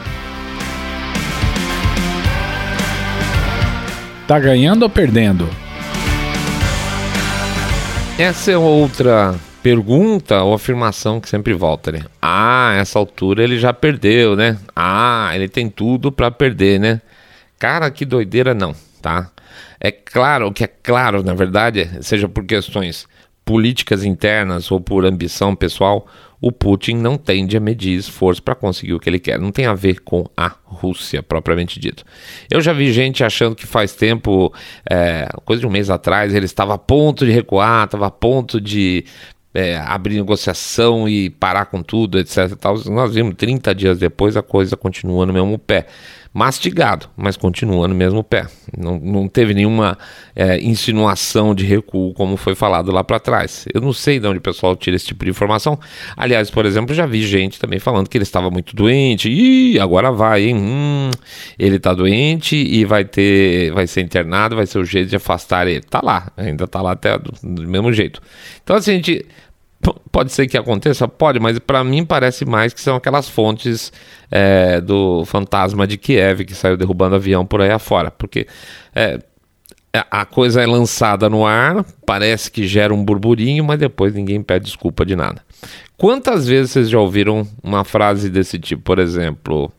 Tá 4.28 4.38
ganhando 4.38 4.84
ou 4.84 4.88
perdendo? 4.88 5.50
Essa 8.16 8.52
é 8.52 8.56
outra 8.56 9.34
pergunta 9.60 10.40
ou 10.44 10.54
afirmação 10.54 11.20
que 11.20 11.28
sempre 11.28 11.52
volta, 11.52 11.90
né? 11.90 12.04
Ah, 12.22 12.74
essa 12.78 12.96
altura 12.96 13.42
ele 13.42 13.58
já 13.58 13.72
perdeu, 13.72 14.36
né? 14.36 14.56
Ah, 14.76 15.32
ele 15.34 15.48
tem 15.48 15.68
tudo 15.68 16.12
para 16.12 16.30
perder, 16.30 16.78
né? 16.78 17.00
Cara, 17.58 17.90
que 17.90 18.04
doideira 18.04 18.54
não, 18.54 18.72
tá? 19.02 19.32
É 19.80 19.90
claro, 19.90 20.46
o 20.46 20.52
que 20.52 20.62
é 20.62 20.68
claro, 20.68 21.24
na 21.24 21.34
verdade, 21.34 21.90
seja 22.02 22.28
por 22.28 22.44
questões 22.44 23.08
políticas 23.50 24.04
internas 24.04 24.70
ou 24.70 24.80
por 24.80 25.04
ambição 25.04 25.56
pessoal, 25.56 26.06
o 26.40 26.52
Putin 26.52 26.94
não 26.94 27.18
tende 27.18 27.56
a 27.56 27.60
medir 27.60 27.98
esforço 27.98 28.40
para 28.40 28.54
conseguir 28.54 28.94
o 28.94 29.00
que 29.00 29.10
ele 29.10 29.18
quer. 29.18 29.40
Não 29.40 29.50
tem 29.50 29.66
a 29.66 29.74
ver 29.74 30.02
com 30.02 30.24
a 30.36 30.54
Rússia, 30.64 31.20
propriamente 31.20 31.80
dito. 31.80 32.04
Eu 32.48 32.60
já 32.60 32.72
vi 32.72 32.92
gente 32.92 33.24
achando 33.24 33.56
que 33.56 33.66
faz 33.66 33.92
tempo, 33.92 34.54
é, 34.88 35.28
coisa 35.44 35.58
de 35.58 35.66
um 35.66 35.70
mês 35.70 35.90
atrás, 35.90 36.32
ele 36.32 36.44
estava 36.44 36.74
a 36.74 36.78
ponto 36.78 37.26
de 37.26 37.32
recuar, 37.32 37.86
estava 37.86 38.06
a 38.06 38.10
ponto 38.10 38.60
de 38.60 39.04
é, 39.52 39.78
abrir 39.78 40.14
negociação 40.14 41.08
e 41.08 41.28
parar 41.28 41.64
com 41.64 41.82
tudo, 41.82 42.20
etc. 42.20 42.52
Nós 42.86 43.12
vimos 43.12 43.34
30 43.34 43.74
dias 43.74 43.98
depois 43.98 44.36
a 44.36 44.42
coisa 44.42 44.76
continua 44.76 45.26
no 45.26 45.32
mesmo 45.32 45.58
pé 45.58 45.88
mastigado, 46.32 47.08
mas 47.16 47.36
continua 47.36 47.88
no 47.88 47.94
mesmo 47.94 48.22
pé. 48.22 48.46
Não, 48.76 48.98
não 49.00 49.28
teve 49.28 49.52
nenhuma 49.52 49.98
é, 50.34 50.60
insinuação 50.60 51.54
de 51.54 51.64
recuo, 51.64 52.14
como 52.14 52.36
foi 52.36 52.54
falado 52.54 52.92
lá 52.92 53.02
para 53.02 53.18
trás. 53.18 53.66
Eu 53.74 53.80
não 53.80 53.92
sei 53.92 54.20
de 54.20 54.26
onde 54.28 54.38
o 54.38 54.40
pessoal 54.40 54.76
tira 54.76 54.94
esse 54.94 55.06
tipo 55.06 55.24
de 55.24 55.30
informação. 55.30 55.78
Aliás, 56.16 56.48
por 56.48 56.64
exemplo, 56.64 56.94
já 56.94 57.04
vi 57.04 57.22
gente 57.22 57.58
também 57.58 57.80
falando 57.80 58.08
que 58.08 58.16
ele 58.16 58.22
estava 58.22 58.48
muito 58.48 58.76
doente. 58.76 59.28
e 59.28 59.78
agora 59.80 60.12
vai, 60.12 60.44
hein? 60.44 60.56
Hum, 60.56 61.10
ele 61.58 61.76
está 61.76 61.92
doente 61.92 62.54
e 62.54 62.84
vai 62.84 63.04
ter, 63.04 63.72
vai 63.72 63.88
ser 63.88 64.02
internado, 64.02 64.54
vai 64.54 64.66
ser 64.66 64.78
o 64.78 64.84
jeito 64.84 65.08
de 65.10 65.16
afastar 65.16 65.66
ele. 65.66 65.80
Tá 65.80 66.00
lá, 66.00 66.30
ainda 66.36 66.66
tá 66.68 66.80
lá 66.80 66.92
até 66.92 67.18
do, 67.18 67.32
do 67.42 67.68
mesmo 67.68 67.92
jeito. 67.92 68.22
Então, 68.62 68.76
assim, 68.76 68.92
a 68.92 68.94
gente 68.94 69.26
Pode 70.12 70.30
ser 70.32 70.46
que 70.46 70.58
aconteça? 70.58 71.08
Pode, 71.08 71.40
mas 71.40 71.58
para 71.58 71.82
mim 71.82 72.04
parece 72.04 72.44
mais 72.44 72.74
que 72.74 72.80
são 72.80 72.96
aquelas 72.96 73.28
fontes 73.28 73.90
é, 74.30 74.78
do 74.80 75.24
fantasma 75.24 75.86
de 75.86 75.96
Kiev 75.96 76.44
que 76.44 76.54
saiu 76.54 76.76
derrubando 76.76 77.16
avião 77.16 77.46
por 77.46 77.62
aí 77.62 77.70
afora. 77.70 78.10
Porque 78.10 78.46
é, 78.94 79.18
a 79.92 80.24
coisa 80.24 80.62
é 80.62 80.66
lançada 80.66 81.28
no 81.28 81.46
ar, 81.46 81.84
parece 82.04 82.50
que 82.50 82.66
gera 82.66 82.94
um 82.94 83.04
burburinho, 83.04 83.64
mas 83.64 83.78
depois 83.78 84.14
ninguém 84.14 84.42
pede 84.42 84.66
desculpa 84.66 85.04
de 85.04 85.16
nada. 85.16 85.42
Quantas 85.96 86.46
vezes 86.46 86.72
vocês 86.72 86.90
já 86.90 86.98
ouviram 86.98 87.46
uma 87.62 87.84
frase 87.84 88.30
desse 88.30 88.58
tipo? 88.58 88.82
Por 88.82 88.98
exemplo, 88.98 89.72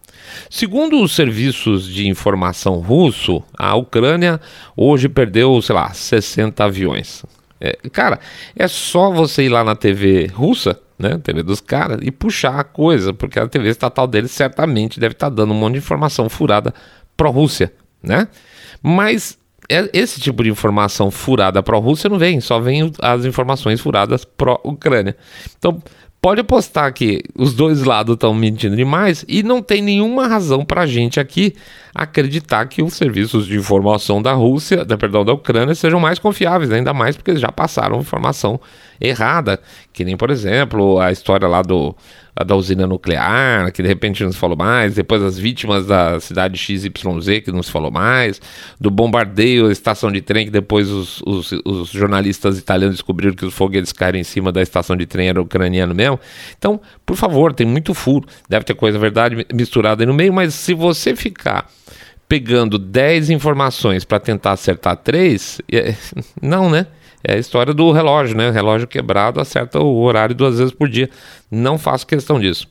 segundo 0.50 1.01
os 1.01 1.15
serviços 1.15 1.88
de 1.88 2.08
informação 2.08 2.79
russo, 2.79 3.41
a 3.58 3.75
Ucrânia 3.75 4.39
hoje 4.75 5.08
perdeu, 5.08 5.62
sei 5.62 5.75
lá, 5.75 5.93
60 5.93 6.63
aviões. 6.63 7.24
É, 7.62 7.77
cara, 7.91 8.20
é 8.56 8.68
só 8.68 9.12
você 9.12 9.44
ir 9.44 9.50
lá 9.50 9.63
na 9.63 9.75
TV 9.75 10.25
russa, 10.34 10.80
né, 10.98 11.20
TV 11.20 11.44
dos 11.44 11.62
caras, 11.62 12.00
e 12.01 12.10
puxar 12.10 12.60
a 12.60 12.63
coisa, 12.63 13.13
porque 13.13 13.39
a 13.39 13.48
TV 13.48 13.70
estatal 13.70 14.08
deles 14.08 14.32
certamente 14.32 15.00
deve 15.00 15.13
estar 15.13 15.30
tá 15.30 15.36
dando 15.36 15.53
um 15.53 15.58
monte 15.58 15.74
de 15.74 15.80
informação 15.80 16.27
furada 16.27 16.74
pró-Rússia, 17.15 17.72
né? 18.01 18.27
Mas 18.82 19.38
é, 19.70 19.88
esse 19.94 20.20
tipo 20.20 20.44
de 20.44 20.50
informação 20.50 21.12
furada 21.12 21.62
pró-Rússia 21.62 22.10
não 22.10 22.18
vem, 22.18 22.41
só 22.41 22.60
vem 22.60 22.91
as 23.00 23.25
informações 23.25 23.80
furadas 23.80 24.25
pró-Ucrânia. 24.25 25.15
Então, 25.58 25.82
pode 26.22 26.40
apostar 26.40 26.94
que 26.94 27.24
os 27.36 27.56
dois 27.56 27.84
lados 27.84 28.13
estão 28.13 28.34
mentindo 28.34 28.75
demais 28.75 29.25
e 29.28 29.42
não 29.42 29.62
tem 29.62 29.82
nenhuma 29.82 30.28
razão 30.28 30.63
para 30.63 30.82
a 30.82 30.86
gente 30.86 31.20
aqui 31.20 31.56
acreditar 31.96 32.68
que 32.68 32.84
os 32.84 32.94
serviços 32.94 33.48
de 33.48 33.58
informação 33.58 34.22
da 34.22 34.32
Rússia, 34.32 34.86
da, 34.86 34.98
perdão, 34.98 35.25
da 35.25 35.34
Ucrânia 35.34 35.74
sejam 35.74 36.00
mais 36.00 36.20
confiáveis, 36.20 36.72
ainda 36.72 36.94
mais 36.94 37.18
porque 37.18 37.32
eles 37.32 37.42
já 37.42 37.51
passaram 37.51 38.00
informação 38.00 38.62
errada, 39.00 39.60
que 39.92 40.06
nem, 40.06 40.16
por 40.16 40.30
exemplo, 40.30 41.00
a 41.00 41.12
história 41.12 41.48
lá 41.48 41.63
do, 41.63 41.96
da 42.43 42.55
usina 42.55 42.88
nuclear, 42.88 43.71
que 43.71 43.81
de 43.81 43.88
repente 43.88 44.24
não 44.24 44.31
se 44.31 44.38
falou 44.38 44.57
mais, 44.57 44.95
depois 44.95 45.21
as 45.21 45.38
vítimas 45.38 45.86
da 45.86 46.19
cidade 46.19 46.57
XYZ, 46.57 46.91
que 47.43 47.51
não 47.51 47.63
se 47.63 47.71
falou 47.71 47.91
mais, 47.91 48.41
do 48.79 48.89
bombardeio 48.89 49.65
da 49.65 49.71
estação 49.71 50.12
de 50.12 50.21
trem, 50.21 50.45
que 50.45 50.51
depois 50.51 50.89
os, 50.89 51.21
os, 51.25 51.51
os 51.65 51.89
jornalistas 51.89 52.57
italianos 52.57 52.95
descobriram 52.95 53.33
que 53.33 53.45
os 53.45 53.53
foguetes 53.53 53.91
caíram 53.91 54.19
em 54.19 54.24
cima 54.24 54.51
da 54.51 54.62
estação 54.62 54.95
de 54.95 55.05
trem 55.05 55.29
era 55.29 55.41
ucraniano 55.41 55.93
mesmo. 55.93 56.19
Então, 56.57 56.79
por 57.05 57.15
favor, 57.15 57.53
tem 57.53 57.65
muito 57.65 57.93
furo, 57.93 58.27
deve 58.48 58.65
ter 58.65 58.74
coisa 58.74 58.98
verdade 58.98 59.45
misturada 59.53 60.03
aí 60.03 60.07
no 60.07 60.13
meio, 60.13 60.33
mas 60.33 60.53
se 60.53 60.74
você 60.74 61.15
ficar 61.15 61.69
pegando 62.27 62.77
10 62.77 63.29
informações 63.29 64.05
para 64.05 64.17
tentar 64.17 64.53
acertar 64.53 64.95
3, 64.95 65.62
é, 65.69 65.93
não, 66.41 66.69
né? 66.69 66.88
É 67.24 67.34
a 67.34 67.38
história 67.38 67.74
do 67.74 67.92
relógio, 67.92 68.36
né? 68.36 68.50
relógio 68.50 68.88
quebrado 68.88 69.40
acerta 69.40 69.80
o 69.80 70.01
horário 70.01 70.36
duas 70.36 70.58
vezes 70.58 70.74
por 70.74 70.90
dia. 70.90 71.10
Não 71.50 71.78
faço 71.78 72.08
questão 72.08 72.40
disso. 72.40 72.68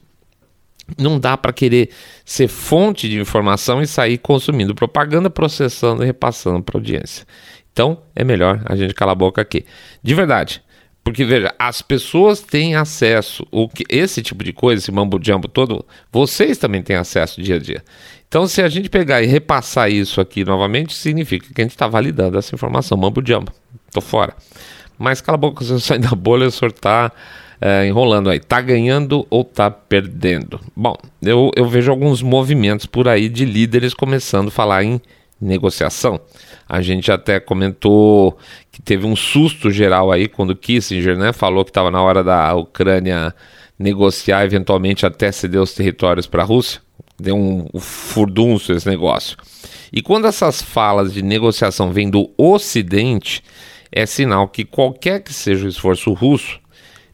Não 0.98 1.20
dá 1.20 1.36
para 1.36 1.52
querer 1.52 1.90
ser 2.24 2.48
fonte 2.48 3.08
de 3.08 3.20
informação 3.20 3.80
e 3.80 3.86
sair 3.86 4.18
consumindo 4.18 4.74
propaganda, 4.74 5.30
processando 5.30 6.02
e 6.02 6.06
repassando 6.06 6.62
para 6.62 6.76
audiência. 6.76 7.24
Então 7.72 8.02
é 8.14 8.24
melhor 8.24 8.60
a 8.64 8.74
gente 8.74 8.94
calar 8.94 9.12
a 9.12 9.16
boca 9.16 9.40
aqui. 9.40 9.64
De 10.02 10.14
verdade. 10.14 10.62
Porque 11.02 11.24
veja, 11.24 11.54
as 11.58 11.80
pessoas 11.80 12.40
têm 12.40 12.76
acesso, 12.76 13.46
o 13.50 13.68
que 13.68 13.84
esse 13.88 14.22
tipo 14.22 14.44
de 14.44 14.52
coisa, 14.52 14.82
esse 14.82 14.92
mambo 14.92 15.18
jumbo 15.22 15.48
todo, 15.48 15.84
vocês 16.12 16.58
também 16.58 16.82
têm 16.82 16.96
acesso 16.96 17.42
dia 17.42 17.56
a 17.56 17.58
dia. 17.58 17.82
Então, 18.28 18.46
se 18.46 18.62
a 18.62 18.68
gente 18.68 18.88
pegar 18.88 19.22
e 19.22 19.26
repassar 19.26 19.90
isso 19.90 20.20
aqui 20.20 20.44
novamente, 20.44 20.94
significa 20.94 21.52
que 21.52 21.60
a 21.60 21.64
gente 21.64 21.72
está 21.72 21.88
validando 21.88 22.38
essa 22.38 22.54
informação. 22.54 22.96
Mambo 22.96 23.20
jumbo, 23.26 23.50
tô 23.92 24.00
fora. 24.00 24.34
Mas 24.98 25.20
cala 25.20 25.36
a 25.36 25.38
boca, 25.38 25.62
você 25.64 25.78
sai 25.80 25.98
da 25.98 26.10
bolha, 26.10 26.46
o 26.46 26.50
senhor 26.50 26.72
tá 26.72 27.12
é, 27.60 27.86
enrolando 27.86 28.30
aí. 28.30 28.40
Tá 28.40 28.60
ganhando 28.60 29.26
ou 29.30 29.44
tá 29.44 29.70
perdendo? 29.70 30.60
Bom, 30.74 30.96
eu, 31.22 31.50
eu 31.56 31.66
vejo 31.68 31.90
alguns 31.90 32.22
movimentos 32.22 32.86
por 32.86 33.08
aí 33.08 33.28
de 33.28 33.44
líderes 33.44 33.94
começando 33.94 34.48
a 34.48 34.52
falar 34.52 34.84
em 34.84 35.00
negociação. 35.40 36.20
A 36.68 36.82
gente 36.82 37.10
até 37.10 37.40
comentou 37.40 38.36
que 38.70 38.82
teve 38.82 39.06
um 39.06 39.16
susto 39.16 39.70
geral 39.70 40.12
aí 40.12 40.28
quando 40.28 40.54
Kissinger 40.54 41.16
né, 41.16 41.32
falou 41.32 41.64
que 41.64 41.70
estava 41.70 41.90
na 41.90 42.02
hora 42.02 42.22
da 42.22 42.54
Ucrânia 42.54 43.34
negociar 43.78 44.44
eventualmente 44.44 45.06
até 45.06 45.32
ceder 45.32 45.60
os 45.60 45.72
territórios 45.72 46.26
para 46.26 46.42
a 46.42 46.46
Rússia 46.46 46.80
deu 47.20 47.36
um, 47.36 47.68
um 47.72 47.78
furdunço 47.78 48.72
esse 48.72 48.88
negócio. 48.88 49.36
E 49.92 50.00
quando 50.00 50.26
essas 50.26 50.62
falas 50.62 51.12
de 51.12 51.22
negociação 51.22 51.92
vêm 51.92 52.08
do 52.08 52.30
Ocidente, 52.36 53.42
é 53.92 54.06
sinal 54.06 54.48
que 54.48 54.64
qualquer 54.64 55.22
que 55.22 55.32
seja 55.32 55.66
o 55.66 55.68
esforço 55.68 56.12
russo, 56.12 56.60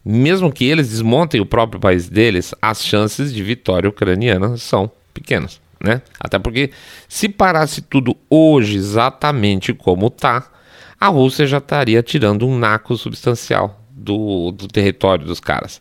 mesmo 0.04 0.52
que 0.52 0.64
eles 0.64 0.90
desmontem 0.90 1.40
o 1.40 1.46
próprio 1.46 1.80
país 1.80 2.08
deles, 2.08 2.54
as 2.60 2.84
chances 2.84 3.32
de 3.32 3.42
vitória 3.42 3.88
ucraniana 3.88 4.56
são 4.56 4.90
pequenas. 5.12 5.60
Né? 5.82 6.00
Até 6.18 6.38
porque 6.38 6.70
se 7.08 7.28
parasse 7.28 7.82
tudo 7.82 8.16
hoje 8.30 8.76
exatamente 8.76 9.74
como 9.74 10.06
está, 10.06 10.50
a 10.98 11.08
Rússia 11.08 11.46
já 11.46 11.58
estaria 11.58 12.02
tirando 12.02 12.46
um 12.46 12.58
naco 12.58 12.96
substancial 12.96 13.82
do, 13.90 14.52
do 14.52 14.68
território 14.68 15.26
dos 15.26 15.40
caras. 15.40 15.80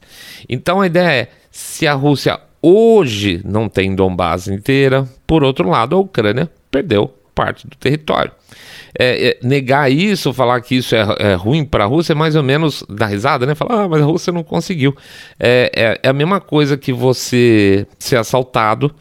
Então 0.49 0.81
a 0.81 0.87
ideia 0.87 1.21
é: 1.23 1.29
se 1.49 1.87
a 1.87 1.93
Rússia 1.93 2.39
hoje 2.65 3.41
não 3.45 3.69
tem 3.69 3.93
Donbass 3.93 4.47
inteira. 4.47 5.07
Por 5.27 5.43
outro 5.43 5.69
lado, 5.69 5.95
a 5.95 5.99
Ucrânia 5.99 6.49
perdeu 6.71 7.07
parte 7.35 7.67
do 7.67 7.75
território. 7.75 8.31
É, 8.97 9.29
é, 9.29 9.39
negar 9.43 9.91
isso, 9.91 10.33
falar 10.33 10.61
que 10.61 10.75
isso 10.75 10.95
é, 10.95 11.05
é 11.19 11.33
ruim 11.33 11.65
para 11.65 11.83
a 11.83 11.87
Rússia, 11.87 12.13
é 12.13 12.15
mais 12.15 12.35
ou 12.35 12.43
menos 12.43 12.83
dar 12.89 13.07
risada, 13.07 13.45
né? 13.45 13.53
Falar, 13.53 13.83
ah, 13.83 13.89
mas 13.89 14.01
a 14.01 14.05
Rússia 14.05 14.31
não 14.31 14.43
conseguiu. 14.43 14.95
É, 15.39 15.71
é, 15.75 15.99
é, 16.01 16.09
a 16.09 16.13
mesma 16.13 16.39
coisa 16.39 16.77
que 16.77 16.93
você 16.93 17.85
ser 17.99 18.15
assaltado, 18.15 18.93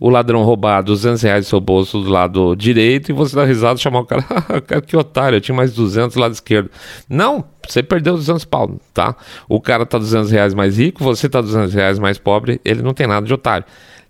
o 0.00 0.08
ladrão 0.08 0.42
roubar 0.42 0.82
200 0.82 1.20
reais 1.22 1.44
do 1.46 1.48
seu 1.48 1.60
bolso 1.60 2.00
do 2.00 2.10
lado 2.10 2.56
direito 2.56 3.10
e 3.10 3.12
você 3.12 3.36
dá 3.36 3.44
risada 3.44 3.78
e 3.78 3.82
chamar 3.82 4.00
o 4.00 4.06
cara, 4.06 4.22
cara, 4.66 4.80
que 4.80 4.96
otário, 4.96 5.36
eu 5.36 5.40
tinha 5.40 5.54
mais 5.54 5.72
200 5.74 6.14
do 6.14 6.20
lado 6.20 6.32
esquerdo. 6.32 6.70
Não, 7.08 7.44
você 7.68 7.82
perdeu 7.82 8.14
200 8.14 8.44
pau, 8.46 8.80
tá? 8.94 9.14
O 9.48 9.60
cara 9.60 9.84
tá 9.84 9.98
200 9.98 10.30
reais 10.30 10.54
mais 10.54 10.78
rico, 10.78 11.04
você 11.04 11.28
tá 11.28 11.40
200 11.40 11.74
reais 11.74 11.98
mais 11.98 12.18
pobre, 12.18 12.60
ele 12.64 12.82
não 12.82 12.94
tem 12.94 13.06
nada 13.06 13.26
de 13.26 13.34
otário. 13.34 13.66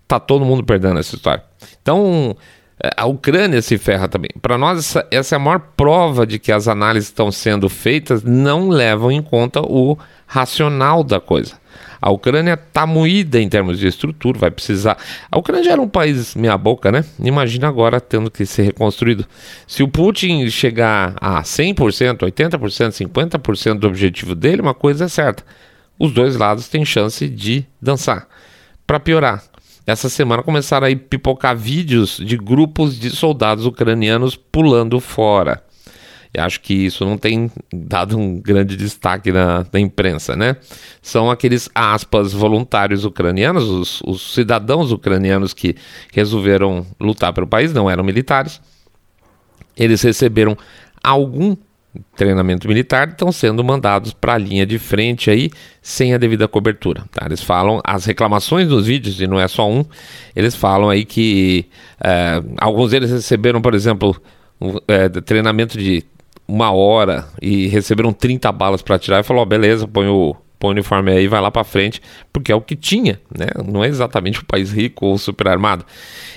Tá 0.07 0.19
todo 0.19 0.45
mundo 0.45 0.63
perdendo 0.63 0.99
essa 0.99 1.15
história. 1.15 1.43
Então, 1.81 2.35
a 2.97 3.05
Ucrânia 3.05 3.61
se 3.61 3.77
ferra 3.77 4.07
também. 4.07 4.29
Para 4.41 4.57
nós, 4.57 4.79
essa, 4.79 5.07
essa, 5.11 5.35
é 5.35 5.37
a 5.37 5.39
maior 5.39 5.59
prova 5.75 6.25
de 6.25 6.39
que 6.39 6.51
as 6.51 6.67
análises 6.67 7.09
estão 7.09 7.31
sendo 7.31 7.69
feitas 7.69 8.23
não 8.23 8.69
levam 8.69 9.11
em 9.11 9.21
conta 9.21 9.61
o 9.61 9.97
racional 10.25 11.03
da 11.03 11.19
coisa. 11.19 11.61
A 12.01 12.11
Ucrânia 12.11 12.55
está 12.55 12.85
moída 12.85 13.39
em 13.39 13.47
termos 13.47 13.79
de 13.79 13.87
estrutura, 13.87 14.37
vai 14.37 14.51
precisar. 14.51 14.97
A 15.31 15.39
Ucrânia 15.39 15.63
já 15.63 15.71
era 15.71 15.81
um 15.81 15.87
país 15.87 16.35
meia-boca, 16.35 16.91
né? 16.91 17.05
Imagina 17.17 17.69
agora 17.69 18.01
tendo 18.01 18.29
que 18.29 18.45
ser 18.45 18.63
reconstruído. 18.63 19.25
Se 19.65 19.83
o 19.83 19.87
Putin 19.87 20.49
chegar 20.49 21.15
a 21.21 21.41
100%, 21.41 22.17
80%, 22.17 23.07
50% 23.07 23.79
do 23.79 23.87
objetivo 23.87 24.35
dele, 24.35 24.61
uma 24.61 24.73
coisa 24.73 25.05
é 25.05 25.07
certa: 25.07 25.45
os 25.97 26.11
dois 26.11 26.35
lados 26.35 26.67
têm 26.67 26.83
chance 26.83 27.29
de 27.29 27.65
dançar. 27.81 28.27
Para 28.85 28.99
piorar, 28.99 29.41
essa 29.85 30.09
semana 30.09 30.41
começaram 30.41 30.87
a 30.87 30.95
pipocar 30.95 31.55
vídeos 31.55 32.17
de 32.17 32.37
grupos 32.37 32.97
de 32.97 33.09
soldados 33.09 33.65
ucranianos 33.65 34.35
pulando 34.35 34.99
fora. 34.99 35.63
E 36.35 36.39
acho 36.39 36.61
que 36.61 36.73
isso 36.73 37.05
não 37.05 37.15
tem 37.15 37.51
dado 37.71 38.17
um 38.17 38.41
grande 38.41 38.75
destaque 38.75 39.31
na, 39.31 39.65
na 39.71 39.79
imprensa, 39.79 40.35
né? 40.35 40.55
São 40.99 41.29
aqueles, 41.29 41.69
aspas, 41.75 42.33
voluntários 42.33 43.05
ucranianos, 43.05 43.65
os, 43.65 44.01
os 44.01 44.33
cidadãos 44.33 44.91
ucranianos 44.91 45.53
que 45.53 45.75
resolveram 46.11 46.87
lutar 46.99 47.33
pelo 47.33 47.45
país, 47.45 47.71
não 47.71 47.87
eram 47.87 48.03
militares. 48.03 48.59
Eles 49.77 50.01
receberam 50.01 50.57
algum 51.03 51.55
treinamento 52.15 52.67
militar 52.67 53.09
estão 53.09 53.31
sendo 53.31 53.63
mandados 53.63 54.13
para 54.13 54.33
a 54.33 54.37
linha 54.37 54.65
de 54.65 54.79
frente 54.79 55.29
aí 55.29 55.51
sem 55.81 56.13
a 56.13 56.17
devida 56.17 56.47
cobertura. 56.47 57.03
Tá? 57.11 57.25
Eles 57.25 57.41
falam, 57.41 57.81
as 57.83 58.05
reclamações 58.05 58.67
nos 58.67 58.87
vídeos, 58.87 59.19
e 59.21 59.27
não 59.27 59.39
é 59.39 59.47
só 59.47 59.69
um, 59.69 59.85
eles 60.35 60.55
falam 60.55 60.89
aí 60.89 61.05
que 61.05 61.65
é, 62.03 62.41
alguns 62.59 62.91
deles 62.91 63.11
receberam, 63.11 63.61
por 63.61 63.73
exemplo, 63.73 64.15
um, 64.59 64.77
é, 64.87 65.09
treinamento 65.09 65.77
de 65.77 66.03
uma 66.47 66.71
hora 66.71 67.27
e 67.41 67.67
receberam 67.67 68.11
30 68.11 68.51
balas 68.51 68.81
para 68.81 68.95
atirar 68.95 69.21
e 69.21 69.23
falou: 69.23 69.43
oh, 69.43 69.45
beleza, 69.45 69.87
põe 69.87 70.07
o, 70.07 70.35
põe 70.59 70.69
o 70.69 70.71
uniforme 70.71 71.11
aí, 71.11 71.27
vai 71.27 71.41
lá 71.41 71.51
para 71.51 71.63
frente, 71.63 72.01
porque 72.31 72.51
é 72.51 72.55
o 72.55 72.61
que 72.61 72.75
tinha, 72.75 73.19
né? 73.37 73.47
Não 73.65 73.83
é 73.83 73.87
exatamente 73.87 74.39
um 74.39 74.45
país 74.45 74.71
rico 74.71 75.05
ou 75.05 75.17
super 75.17 75.47
armado. 75.47 75.85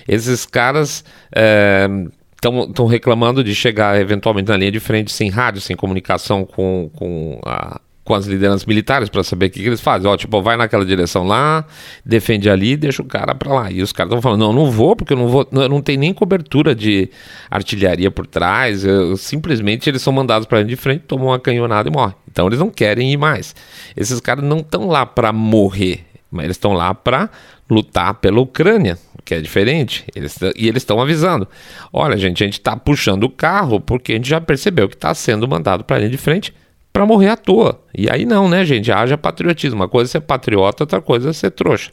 Esses 0.06 0.46
caras 0.46 1.04
é, 1.34 1.88
estão 2.36 2.86
reclamando 2.86 3.42
de 3.42 3.54
chegar 3.54 4.00
eventualmente 4.00 4.48
na 4.48 4.56
linha 4.56 4.70
de 4.70 4.80
frente 4.80 5.10
sem 5.10 5.30
rádio, 5.30 5.60
sem 5.60 5.74
comunicação 5.74 6.44
com, 6.44 6.90
com, 6.94 7.40
a, 7.44 7.80
com 8.04 8.14
as 8.14 8.26
lideranças 8.26 8.64
militares 8.64 9.08
para 9.08 9.22
saber 9.24 9.46
o 9.46 9.50
que, 9.50 9.60
que, 9.60 9.66
eles 9.66 9.80
fazem. 9.80 10.08
Ó, 10.08 10.16
tipo, 10.16 10.40
vai 10.40 10.56
naquela 10.56 10.84
direção 10.84 11.24
lá, 11.24 11.64
defende 12.04 12.48
ali, 12.48 12.76
deixa 12.76 13.02
o 13.02 13.04
cara 13.04 13.34
para 13.34 13.52
lá. 13.52 13.70
E 13.70 13.82
os 13.82 13.92
caras 13.92 14.10
estão 14.10 14.22
falando: 14.22 14.40
não, 14.40 14.52
não 14.52 14.70
vou, 14.70 14.94
porque 14.94 15.12
eu 15.12 15.16
não 15.16 15.28
vou, 15.28 15.46
não, 15.50 15.68
não 15.68 15.82
tem 15.82 15.96
nem 15.96 16.14
cobertura 16.14 16.74
de 16.74 17.10
artilharia 17.50 18.10
por 18.10 18.26
trás. 18.26 18.84
Eu, 18.84 19.16
simplesmente 19.16 19.90
eles 19.90 20.02
são 20.02 20.12
mandados 20.12 20.46
para 20.46 20.58
linha 20.58 20.68
de 20.68 20.76
frente, 20.76 21.04
tomam 21.06 21.28
uma 21.28 21.40
canhonada 21.40 21.88
e 21.88 21.92
morrem. 21.92 22.14
Então 22.30 22.46
eles 22.46 22.58
não 22.58 22.70
querem 22.70 23.12
ir 23.12 23.16
mais. 23.16 23.54
Esses 23.96 24.20
caras 24.20 24.44
não 24.44 24.58
estão 24.58 24.86
lá 24.86 25.04
para 25.04 25.32
morrer, 25.32 26.04
mas 26.30 26.44
eles 26.44 26.56
estão 26.56 26.74
lá 26.74 26.94
para 26.94 27.30
lutar 27.68 28.14
pela 28.14 28.40
Ucrânia, 28.40 28.98
que 29.24 29.34
é 29.34 29.40
diferente. 29.40 30.04
Eles, 30.14 30.38
e 30.56 30.68
eles 30.68 30.82
estão 30.82 31.00
avisando: 31.00 31.46
olha, 31.92 32.16
gente, 32.16 32.42
a 32.42 32.46
gente 32.46 32.58
está 32.58 32.76
puxando 32.76 33.24
o 33.24 33.30
carro 33.30 33.80
porque 33.80 34.12
a 34.12 34.14
gente 34.16 34.28
já 34.28 34.40
percebeu 34.40 34.88
que 34.88 34.94
está 34.94 35.14
sendo 35.14 35.46
mandado 35.48 35.84
para 35.84 35.96
a 35.96 35.98
linha 35.98 36.10
de 36.10 36.18
frente 36.18 36.54
para 36.92 37.04
morrer 37.04 37.28
à 37.28 37.36
toa. 37.36 37.80
E 37.94 38.08
aí 38.08 38.24
não, 38.24 38.48
né, 38.48 38.64
gente? 38.64 38.90
Haja 38.90 39.18
patriotismo. 39.18 39.76
Uma 39.80 39.88
coisa 39.88 40.10
é 40.10 40.12
ser 40.12 40.20
patriota, 40.20 40.84
outra 40.84 41.00
coisa 41.02 41.30
é 41.30 41.32
ser 41.32 41.50
trouxa. 41.50 41.90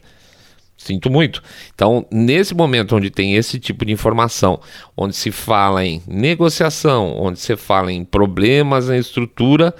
Sinto 0.76 1.10
muito. 1.10 1.42
Então, 1.74 2.06
nesse 2.10 2.54
momento 2.54 2.96
onde 2.96 3.10
tem 3.10 3.36
esse 3.36 3.60
tipo 3.60 3.84
de 3.84 3.92
informação, 3.92 4.60
onde 4.96 5.14
se 5.14 5.30
fala 5.30 5.84
em 5.84 6.02
negociação, 6.06 7.14
onde 7.16 7.38
se 7.38 7.56
fala 7.56 7.92
em 7.92 8.04
problemas 8.04 8.88
na 8.88 8.98
estrutura, 8.98 9.74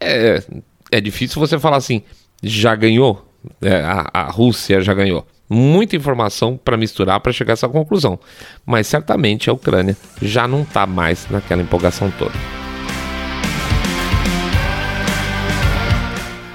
é, 0.00 0.42
é 0.90 1.00
difícil 1.00 1.40
você 1.40 1.58
falar 1.58 1.78
assim, 1.78 2.02
já 2.42 2.74
ganhou, 2.74 3.29
é, 3.62 3.76
a, 3.82 4.10
a 4.12 4.22
Rússia 4.24 4.80
já 4.80 4.94
ganhou. 4.94 5.26
Muita 5.48 5.96
informação 5.96 6.56
para 6.56 6.76
misturar 6.76 7.18
para 7.20 7.32
chegar 7.32 7.52
a 7.52 7.54
essa 7.54 7.68
conclusão. 7.68 8.18
Mas 8.64 8.86
certamente 8.86 9.50
a 9.50 9.52
Ucrânia 9.52 9.96
já 10.22 10.46
não 10.46 10.62
está 10.62 10.86
mais 10.86 11.26
naquela 11.28 11.62
empolgação 11.62 12.10
toda. 12.18 12.34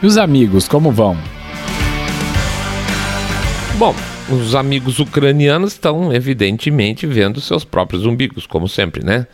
E 0.01 0.05
os 0.05 0.17
amigos, 0.17 0.67
como 0.67 0.91
vão? 0.91 1.17
Bom, 3.77 3.93
os 4.29 4.55
amigos 4.55 4.99
ucranianos 4.99 5.73
estão 5.73 6.13
evidentemente 6.13 7.05
vendo 7.05 7.41
seus 7.41 7.65
próprios 7.65 8.05
umbigos, 8.05 8.47
como 8.47 8.69
sempre, 8.69 9.03
né? 9.03 9.27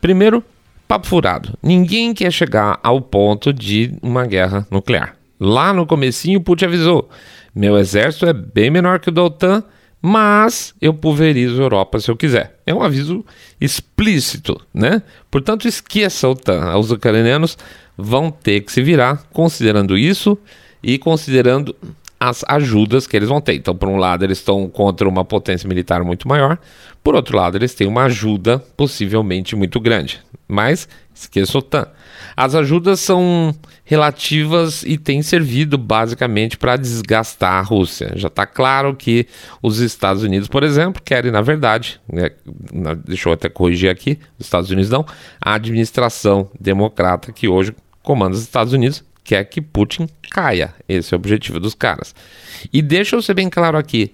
Primeiro, 0.00 0.44
papo 0.86 1.06
furado. 1.06 1.56
Ninguém 1.62 2.12
quer 2.12 2.32
chegar 2.32 2.78
ao 2.82 3.00
ponto 3.00 3.52
de 3.52 3.94
uma 4.02 4.26
guerra 4.26 4.66
nuclear. 4.70 5.17
Lá 5.38 5.72
no 5.72 5.86
comecinho, 5.86 6.40
Putin 6.40 6.66
avisou: 6.66 7.08
meu 7.54 7.76
exército 7.76 8.26
é 8.26 8.32
bem 8.32 8.70
menor 8.70 9.00
que 9.00 9.08
o 9.08 9.12
da 9.12 9.22
OTAN, 9.22 9.64
mas 10.00 10.74
eu 10.80 10.94
pulverizo 10.94 11.60
a 11.60 11.64
Europa 11.64 11.98
se 11.98 12.10
eu 12.10 12.16
quiser. 12.16 12.56
É 12.64 12.72
um 12.72 12.82
aviso 12.82 13.24
explícito, 13.60 14.60
né? 14.72 15.02
Portanto, 15.30 15.66
esqueça 15.66 16.26
a 16.26 16.30
OTAN. 16.30 16.76
Os 16.76 16.90
ucranianos 16.90 17.58
vão 17.96 18.30
ter 18.30 18.60
que 18.60 18.70
se 18.70 18.80
virar 18.80 19.24
considerando 19.32 19.98
isso 19.98 20.38
e 20.82 20.98
considerando 20.98 21.74
as 22.20 22.44
ajudas 22.48 23.06
que 23.06 23.16
eles 23.16 23.28
vão 23.28 23.40
ter. 23.40 23.54
Então, 23.54 23.74
por 23.74 23.88
um 23.88 23.96
lado, 23.96 24.24
eles 24.24 24.38
estão 24.38 24.68
contra 24.68 25.08
uma 25.08 25.24
potência 25.24 25.68
militar 25.68 26.02
muito 26.02 26.26
maior, 26.26 26.58
por 27.02 27.14
outro 27.14 27.36
lado, 27.36 27.56
eles 27.56 27.74
têm 27.74 27.86
uma 27.86 28.04
ajuda 28.04 28.58
possivelmente 28.76 29.56
muito 29.56 29.80
grande. 29.80 30.20
Mas 30.46 30.88
esqueça 31.14 31.56
o 31.56 31.60
OTAN. 31.60 31.86
As 32.36 32.54
ajudas 32.54 33.00
são 33.00 33.54
relativas 33.84 34.82
e 34.82 34.98
têm 34.98 35.22
servido 35.22 35.78
basicamente 35.78 36.58
para 36.58 36.76
desgastar 36.76 37.54
a 37.54 37.62
Rússia. 37.62 38.12
Já 38.14 38.28
está 38.28 38.44
claro 38.46 38.94
que 38.94 39.26
os 39.62 39.78
Estados 39.78 40.22
Unidos, 40.22 40.48
por 40.48 40.62
exemplo, 40.62 41.02
querem, 41.02 41.32
na 41.32 41.40
verdade, 41.40 42.00
né, 42.12 42.30
deixa 43.06 43.28
eu 43.28 43.32
até 43.32 43.48
corrigir 43.48 43.90
aqui, 43.90 44.18
os 44.38 44.46
Estados 44.46 44.70
Unidos 44.70 44.90
não, 44.90 45.06
a 45.40 45.54
administração 45.54 46.50
democrata 46.60 47.32
que 47.32 47.48
hoje 47.48 47.74
comanda 48.02 48.36
os 48.36 48.42
Estados 48.42 48.72
Unidos 48.72 49.02
quer 49.28 49.44
que 49.44 49.60
Putin 49.60 50.08
caia. 50.30 50.74
Esse 50.88 51.14
é 51.14 51.16
o 51.16 51.20
objetivo 51.20 51.60
dos 51.60 51.74
caras. 51.74 52.14
E 52.72 52.80
deixa 52.80 53.14
eu 53.14 53.20
ser 53.20 53.34
bem 53.34 53.50
claro 53.50 53.76
aqui: 53.76 54.12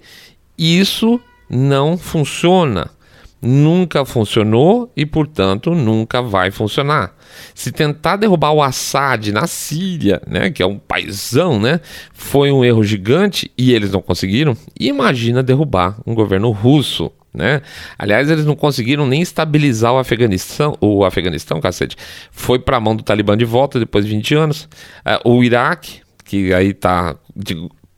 isso 0.57 1.19
não 1.49 1.97
funciona. 1.97 2.91
Nunca 3.41 4.03
funcionou 4.05 4.91
e, 4.97 5.05
portanto, 5.05 5.75
nunca 5.75 6.21
vai 6.21 6.49
funcionar. 6.49 7.15
Se 7.53 7.71
tentar 7.71 8.15
derrubar 8.15 8.51
o 8.51 8.63
Assad 8.63 9.31
na 9.31 9.45
Síria, 9.45 10.19
né, 10.25 10.49
que 10.49 10.63
é 10.63 10.65
um 10.65 10.79
paizão, 10.79 11.59
né, 11.59 11.79
foi 12.11 12.51
um 12.51 12.65
erro 12.65 12.83
gigante 12.83 13.51
e 13.55 13.71
eles 13.71 13.91
não 13.91 14.01
conseguiram, 14.01 14.57
imagina 14.79 15.43
derrubar 15.43 15.99
um 16.07 16.15
governo 16.15 16.49
russo 16.49 17.11
né? 17.35 17.61
Aliás, 17.97 18.29
eles 18.29 18.45
não 18.45 18.55
conseguiram 18.55 19.05
nem 19.05 19.21
estabilizar 19.21 19.93
o 19.93 19.97
Afeganistão, 19.97 20.77
o 20.79 21.03
Afeganistão, 21.03 21.59
cacete, 21.59 21.95
foi 22.31 22.59
para 22.59 22.77
a 22.77 22.79
mão 22.79 22.95
do 22.95 23.03
Talibã 23.03 23.37
de 23.37 23.45
volta 23.45 23.79
depois 23.79 24.05
de 24.05 24.11
20 24.11 24.35
anos. 24.35 24.69
Uh, 25.25 25.29
o 25.29 25.43
Iraque, 25.43 26.01
que 26.23 26.53
aí 26.53 26.69
está, 26.69 27.15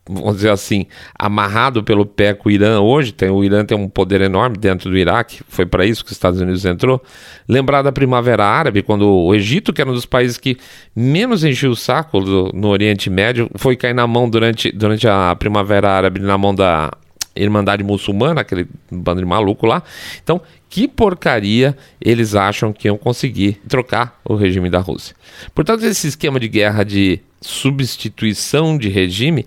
vamos 0.08 0.36
dizer 0.36 0.50
assim, 0.50 0.86
amarrado 1.18 1.84
pelo 1.84 2.06
pé 2.06 2.32
com 2.34 2.48
o 2.48 2.52
Irã 2.52 2.80
hoje, 2.80 3.12
tem, 3.12 3.28
o 3.28 3.44
Irã 3.44 3.64
tem 3.64 3.76
um 3.76 3.88
poder 3.88 4.20
enorme 4.20 4.56
dentro 4.56 4.90
do 4.90 4.96
Iraque, 4.96 5.42
foi 5.48 5.66
para 5.66 5.84
isso 5.84 6.04
que 6.04 6.10
os 6.10 6.16
Estados 6.16 6.40
Unidos 6.40 6.64
entrou. 6.64 7.02
Lembrar 7.48 7.82
da 7.82 7.92
Primavera 7.92 8.44
Árabe, 8.44 8.82
quando 8.82 9.08
o 9.08 9.34
Egito, 9.34 9.72
que 9.72 9.80
era 9.80 9.90
um 9.90 9.94
dos 9.94 10.06
países 10.06 10.38
que 10.38 10.56
menos 10.96 11.44
encheu 11.44 11.70
o 11.70 11.76
saco 11.76 12.20
do, 12.20 12.50
no 12.54 12.68
Oriente 12.68 13.10
Médio, 13.10 13.50
foi 13.56 13.76
cair 13.76 13.94
na 13.94 14.06
mão 14.06 14.28
durante, 14.28 14.72
durante 14.72 15.06
a 15.06 15.34
Primavera 15.36 15.90
Árabe, 15.90 16.20
na 16.20 16.38
mão 16.38 16.54
da 16.54 16.90
Irmandade 17.38 17.82
Muçulmana, 17.82 18.40
aquele 18.40 18.66
bando 18.90 19.20
de 19.20 19.26
maluco 19.26 19.66
lá. 19.66 19.82
Então, 20.22 20.40
que 20.68 20.86
porcaria 20.86 21.76
eles 22.00 22.34
acham 22.34 22.72
que 22.72 22.88
iam 22.88 22.98
conseguir 22.98 23.60
trocar 23.68 24.20
o 24.24 24.34
regime 24.34 24.68
da 24.68 24.80
Rússia. 24.80 25.14
Portanto, 25.54 25.84
esse 25.84 26.08
esquema 26.08 26.38
de 26.38 26.48
guerra 26.48 26.84
de 26.84 27.20
substituição 27.40 28.76
de 28.76 28.88
regime 28.88 29.46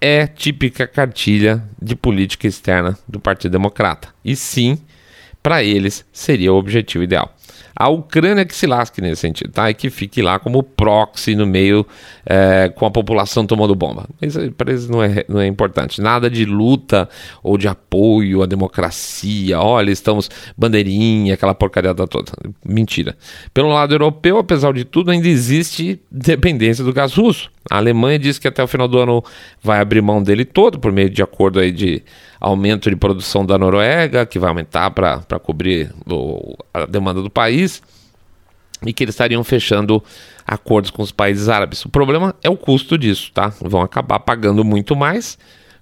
é 0.00 0.26
típica 0.26 0.86
cartilha 0.86 1.62
de 1.80 1.94
política 1.94 2.46
externa 2.46 2.96
do 3.06 3.20
Partido 3.20 3.52
Democrata. 3.52 4.08
E 4.24 4.34
sim, 4.36 4.78
para 5.42 5.62
eles 5.62 6.04
seria 6.12 6.52
o 6.52 6.56
objetivo 6.56 7.04
ideal. 7.04 7.34
A 7.80 7.88
Ucrânia 7.88 8.44
que 8.44 8.56
se 8.56 8.66
lasque 8.66 9.00
nesse 9.00 9.20
sentido, 9.20 9.52
tá? 9.52 9.70
E 9.70 9.74
que 9.74 9.88
fique 9.88 10.20
lá 10.20 10.36
como 10.40 10.64
proxy 10.64 11.36
no 11.36 11.46
meio 11.46 11.86
é, 12.26 12.72
com 12.74 12.84
a 12.84 12.90
população 12.90 13.46
tomando 13.46 13.72
bomba. 13.76 14.08
Isso 14.20 14.50
para 14.50 14.72
eles 14.72 14.88
não 14.88 15.00
é, 15.00 15.24
não 15.28 15.38
é 15.38 15.46
importante. 15.46 16.00
Nada 16.00 16.28
de 16.28 16.44
luta 16.44 17.08
ou 17.40 17.56
de 17.56 17.68
apoio 17.68 18.42
à 18.42 18.46
democracia. 18.46 19.60
Olha, 19.60 19.92
estamos 19.92 20.28
bandeirinha, 20.56 21.34
aquela 21.34 21.54
porcaria 21.54 21.94
toda. 21.94 22.32
Mentira. 22.64 23.16
Pelo 23.54 23.68
lado 23.68 23.94
europeu, 23.94 24.38
apesar 24.38 24.72
de 24.72 24.84
tudo, 24.84 25.12
ainda 25.12 25.28
existe 25.28 26.00
dependência 26.10 26.82
do 26.82 26.92
gás 26.92 27.14
russo. 27.14 27.48
A 27.70 27.76
Alemanha 27.76 28.18
diz 28.18 28.38
que 28.38 28.48
até 28.48 28.62
o 28.62 28.66
final 28.66 28.88
do 28.88 28.98
ano 28.98 29.22
vai 29.62 29.80
abrir 29.80 30.00
mão 30.00 30.22
dele 30.22 30.44
todo 30.44 30.78
por 30.78 30.90
meio 30.90 31.10
de 31.10 31.22
acordo 31.22 31.60
aí 31.60 31.70
de 31.70 32.02
aumento 32.40 32.88
de 32.88 32.96
produção 32.96 33.44
da 33.44 33.58
Noruega, 33.58 34.24
que 34.24 34.38
vai 34.38 34.48
aumentar 34.48 34.90
para 34.90 35.38
cobrir 35.42 35.92
o, 36.10 36.56
a 36.72 36.86
demanda 36.86 37.22
do 37.22 37.30
país, 37.30 37.82
e 38.86 38.92
que 38.92 39.04
eles 39.04 39.14
estariam 39.14 39.42
fechando 39.42 40.02
acordos 40.46 40.90
com 40.90 41.02
os 41.02 41.12
países 41.12 41.48
árabes. 41.48 41.84
O 41.84 41.88
problema 41.88 42.34
é 42.42 42.48
o 42.48 42.56
custo 42.56 42.96
disso, 42.96 43.30
tá? 43.32 43.52
Vão 43.60 43.82
acabar 43.82 44.20
pagando 44.20 44.64
muito 44.64 44.94
mais 44.96 45.36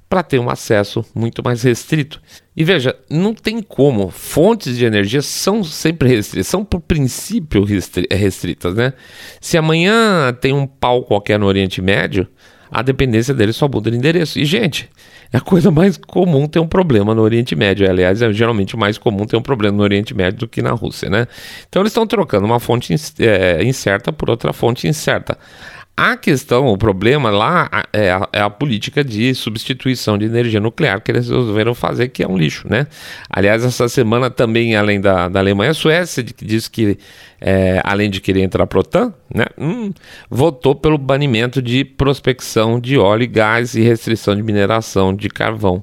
para 0.08 0.22
ter 0.22 0.38
um 0.38 0.48
acesso 0.48 1.04
muito 1.14 1.42
mais 1.42 1.62
restrito. 1.62 2.20
E 2.56 2.64
veja, 2.64 2.96
não 3.10 3.34
tem 3.34 3.60
como. 3.60 4.10
Fontes 4.10 4.76
de 4.76 4.84
energia 4.84 5.20
são 5.20 5.64
sempre 5.64 6.08
restritas, 6.08 6.46
são 6.46 6.64
por 6.64 6.80
princípio 6.80 7.64
restritas, 8.10 8.74
né? 8.74 8.92
Se 9.40 9.58
amanhã 9.58 10.32
tem 10.40 10.52
um 10.52 10.66
pau 10.66 11.02
qualquer 11.02 11.38
no 11.38 11.46
Oriente 11.46 11.82
Médio, 11.82 12.26
a 12.70 12.82
dependência 12.82 13.34
dele 13.34 13.52
só 13.52 13.68
muda 13.68 13.90
de 13.90 13.96
endereço. 13.96 14.38
E, 14.38 14.44
gente, 14.44 14.88
é 15.32 15.38
a 15.38 15.40
coisa 15.40 15.70
mais 15.70 15.96
comum 15.96 16.46
ter 16.46 16.60
um 16.60 16.66
problema 16.66 17.14
no 17.14 17.22
Oriente 17.22 17.56
Médio. 17.56 17.88
Aliás, 17.88 18.22
é 18.22 18.32
geralmente 18.32 18.76
mais 18.76 18.98
comum 18.98 19.26
ter 19.26 19.36
um 19.36 19.42
problema 19.42 19.76
no 19.76 19.82
Oriente 19.82 20.14
Médio 20.14 20.40
do 20.40 20.48
que 20.48 20.62
na 20.62 20.70
Rússia, 20.70 21.10
né? 21.10 21.26
Então 21.68 21.82
eles 21.82 21.90
estão 21.90 22.06
trocando 22.06 22.46
uma 22.46 22.60
fonte 22.60 22.94
é, 23.18 23.62
incerta 23.64 24.12
por 24.12 24.30
outra 24.30 24.52
fonte 24.52 24.86
incerta. 24.86 25.36
A 25.98 26.14
questão, 26.14 26.66
o 26.66 26.76
problema 26.76 27.30
lá 27.30 27.70
é 27.90 28.10
a, 28.10 28.28
é 28.30 28.40
a, 28.42 28.50
política 28.50 29.02
de 29.02 29.34
substituição 29.34 30.18
de 30.18 30.26
energia 30.26 30.60
nuclear 30.60 31.00
que 31.00 31.10
eles 31.10 31.26
resolveram 31.26 31.74
fazer, 31.74 32.08
que 32.08 32.22
é 32.22 32.28
um 32.28 32.36
lixo, 32.36 32.68
né? 32.68 32.86
Aliás, 33.30 33.64
essa 33.64 33.88
semana 33.88 34.28
também, 34.28 34.76
além 34.76 35.00
da, 35.00 35.26
da 35.26 35.40
Alemanha, 35.40 35.70
a 35.70 35.74
Suécia 35.74 36.22
que 36.22 36.44
diz 36.44 36.68
que, 36.68 36.98
é, 37.40 37.80
além 37.82 38.10
de 38.10 38.20
querer 38.20 38.42
entrar 38.42 38.66
para 38.66 38.78
a 38.78 38.80
OTAN, 38.80 39.14
né, 39.34 39.46
hum, 39.56 39.90
votou 40.28 40.74
pelo 40.74 40.98
banimento 40.98 41.62
de 41.62 41.82
prospecção 41.82 42.78
de 42.78 42.98
óleo 42.98 43.22
e 43.22 43.26
gás 43.26 43.74
e 43.74 43.80
restrição 43.80 44.36
de 44.36 44.42
mineração 44.42 45.16
de 45.16 45.30
carvão 45.30 45.82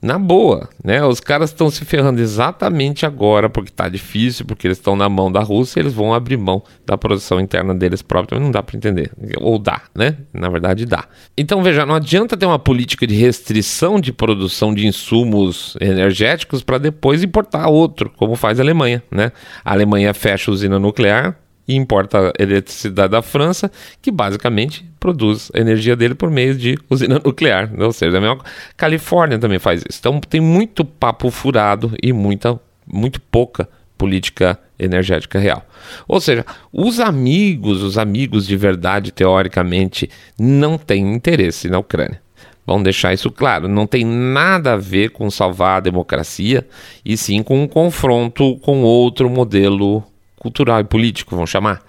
na 0.00 0.18
boa, 0.18 0.68
né? 0.84 1.04
Os 1.04 1.20
caras 1.20 1.50
estão 1.50 1.70
se 1.70 1.84
ferrando 1.84 2.20
exatamente 2.20 3.06
agora 3.06 3.48
porque 3.48 3.70
tá 3.70 3.88
difícil, 3.88 4.44
porque 4.44 4.66
eles 4.66 4.78
estão 4.78 4.94
na 4.94 5.08
mão 5.08 5.32
da 5.32 5.40
Rússia, 5.40 5.80
eles 5.80 5.94
vão 5.94 6.12
abrir 6.12 6.36
mão 6.36 6.62
da 6.84 6.96
produção 6.98 7.40
interna 7.40 7.74
deles 7.74 8.02
próprios, 8.02 8.40
não 8.40 8.50
dá 8.50 8.62
para 8.62 8.76
entender. 8.76 9.10
Ou 9.38 9.58
dá, 9.58 9.82
né? 9.94 10.16
Na 10.32 10.48
verdade 10.48 10.84
dá. 10.84 11.04
Então 11.36 11.62
veja, 11.62 11.86
não 11.86 11.94
adianta 11.94 12.36
ter 12.36 12.46
uma 12.46 12.58
política 12.58 13.06
de 13.06 13.14
restrição 13.14 13.98
de 13.98 14.12
produção 14.12 14.74
de 14.74 14.86
insumos 14.86 15.76
energéticos 15.80 16.62
para 16.62 16.78
depois 16.78 17.22
importar 17.22 17.68
outro, 17.68 18.12
como 18.16 18.36
faz 18.36 18.60
a 18.60 18.62
Alemanha, 18.62 19.02
né? 19.10 19.32
A 19.64 19.72
Alemanha 19.72 20.12
fecha 20.12 20.50
a 20.50 20.54
usina 20.54 20.78
nuclear, 20.78 21.36
e 21.66 21.74
importa 21.74 22.32
eletricidade 22.38 23.10
da 23.10 23.22
França, 23.22 23.70
que 24.00 24.10
basicamente 24.10 24.84
produz 25.00 25.50
a 25.54 25.58
energia 25.58 25.96
dele 25.96 26.14
por 26.14 26.30
meio 26.30 26.54
de 26.54 26.78
usina 26.88 27.20
nuclear. 27.24 27.70
Ou 27.78 27.92
seja, 27.92 28.18
a 28.18 28.20
mesma 28.20 28.38
Califórnia 28.76 29.38
também 29.38 29.58
faz 29.58 29.82
isso. 29.88 29.98
Então 29.98 30.20
tem 30.20 30.40
muito 30.40 30.84
papo 30.84 31.30
furado 31.30 31.92
e 32.02 32.12
muita, 32.12 32.58
muito 32.86 33.20
pouca 33.20 33.68
política 33.96 34.58
energética 34.78 35.38
real. 35.38 35.64
Ou 36.06 36.20
seja, 36.20 36.44
os 36.72 37.00
amigos, 37.00 37.82
os 37.82 37.96
amigos 37.96 38.46
de 38.46 38.56
verdade, 38.56 39.10
teoricamente, 39.10 40.10
não 40.38 40.76
têm 40.76 41.14
interesse 41.14 41.68
na 41.68 41.78
Ucrânia. 41.78 42.20
Vamos 42.66 42.82
deixar 42.82 43.14
isso 43.14 43.30
claro. 43.30 43.68
Não 43.68 43.86
tem 43.86 44.04
nada 44.04 44.72
a 44.72 44.76
ver 44.76 45.10
com 45.10 45.30
salvar 45.30 45.78
a 45.78 45.80
democracia, 45.80 46.66
e 47.04 47.16
sim 47.16 47.42
com 47.42 47.62
um 47.62 47.68
confronto 47.68 48.56
com 48.56 48.82
outro 48.82 49.30
modelo 49.30 50.02
cultural 50.46 50.80
e 50.80 50.84
político, 50.84 51.34
vamos 51.34 51.50
chamar. 51.50 51.82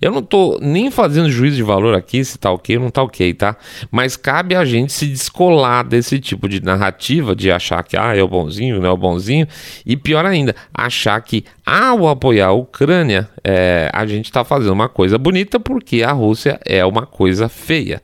Eu 0.00 0.10
não 0.10 0.18
estou 0.18 0.58
nem 0.60 0.90
fazendo 0.90 1.30
juízo 1.30 1.56
de 1.56 1.62
valor 1.62 1.94
aqui 1.94 2.24
se 2.24 2.36
tá 2.36 2.50
ok 2.50 2.76
ou 2.76 2.82
não 2.82 2.90
tá 2.90 3.02
ok, 3.02 3.32
tá? 3.34 3.56
Mas 3.90 4.16
cabe 4.16 4.54
a 4.54 4.64
gente 4.64 4.92
se 4.92 5.06
descolar 5.06 5.84
desse 5.84 6.18
tipo 6.18 6.48
de 6.48 6.60
narrativa 6.60 7.36
de 7.36 7.50
achar 7.50 7.82
que 7.84 7.96
ah, 7.96 8.14
é 8.14 8.22
o 8.22 8.28
bonzinho, 8.28 8.80
não 8.80 8.88
é 8.88 8.90
o 8.90 8.96
bonzinho. 8.96 9.46
E 9.86 9.96
pior 9.96 10.26
ainda, 10.26 10.54
achar 10.74 11.20
que 11.20 11.44
ao 11.64 12.08
apoiar 12.08 12.48
a 12.48 12.52
Ucrânia, 12.52 13.28
é, 13.44 13.88
a 13.92 14.04
gente 14.04 14.26
está 14.26 14.44
fazendo 14.44 14.72
uma 14.72 14.88
coisa 14.88 15.16
bonita 15.16 15.60
porque 15.60 16.02
a 16.02 16.12
Rússia 16.12 16.58
é 16.66 16.84
uma 16.84 17.06
coisa 17.06 17.48
feia. 17.48 18.02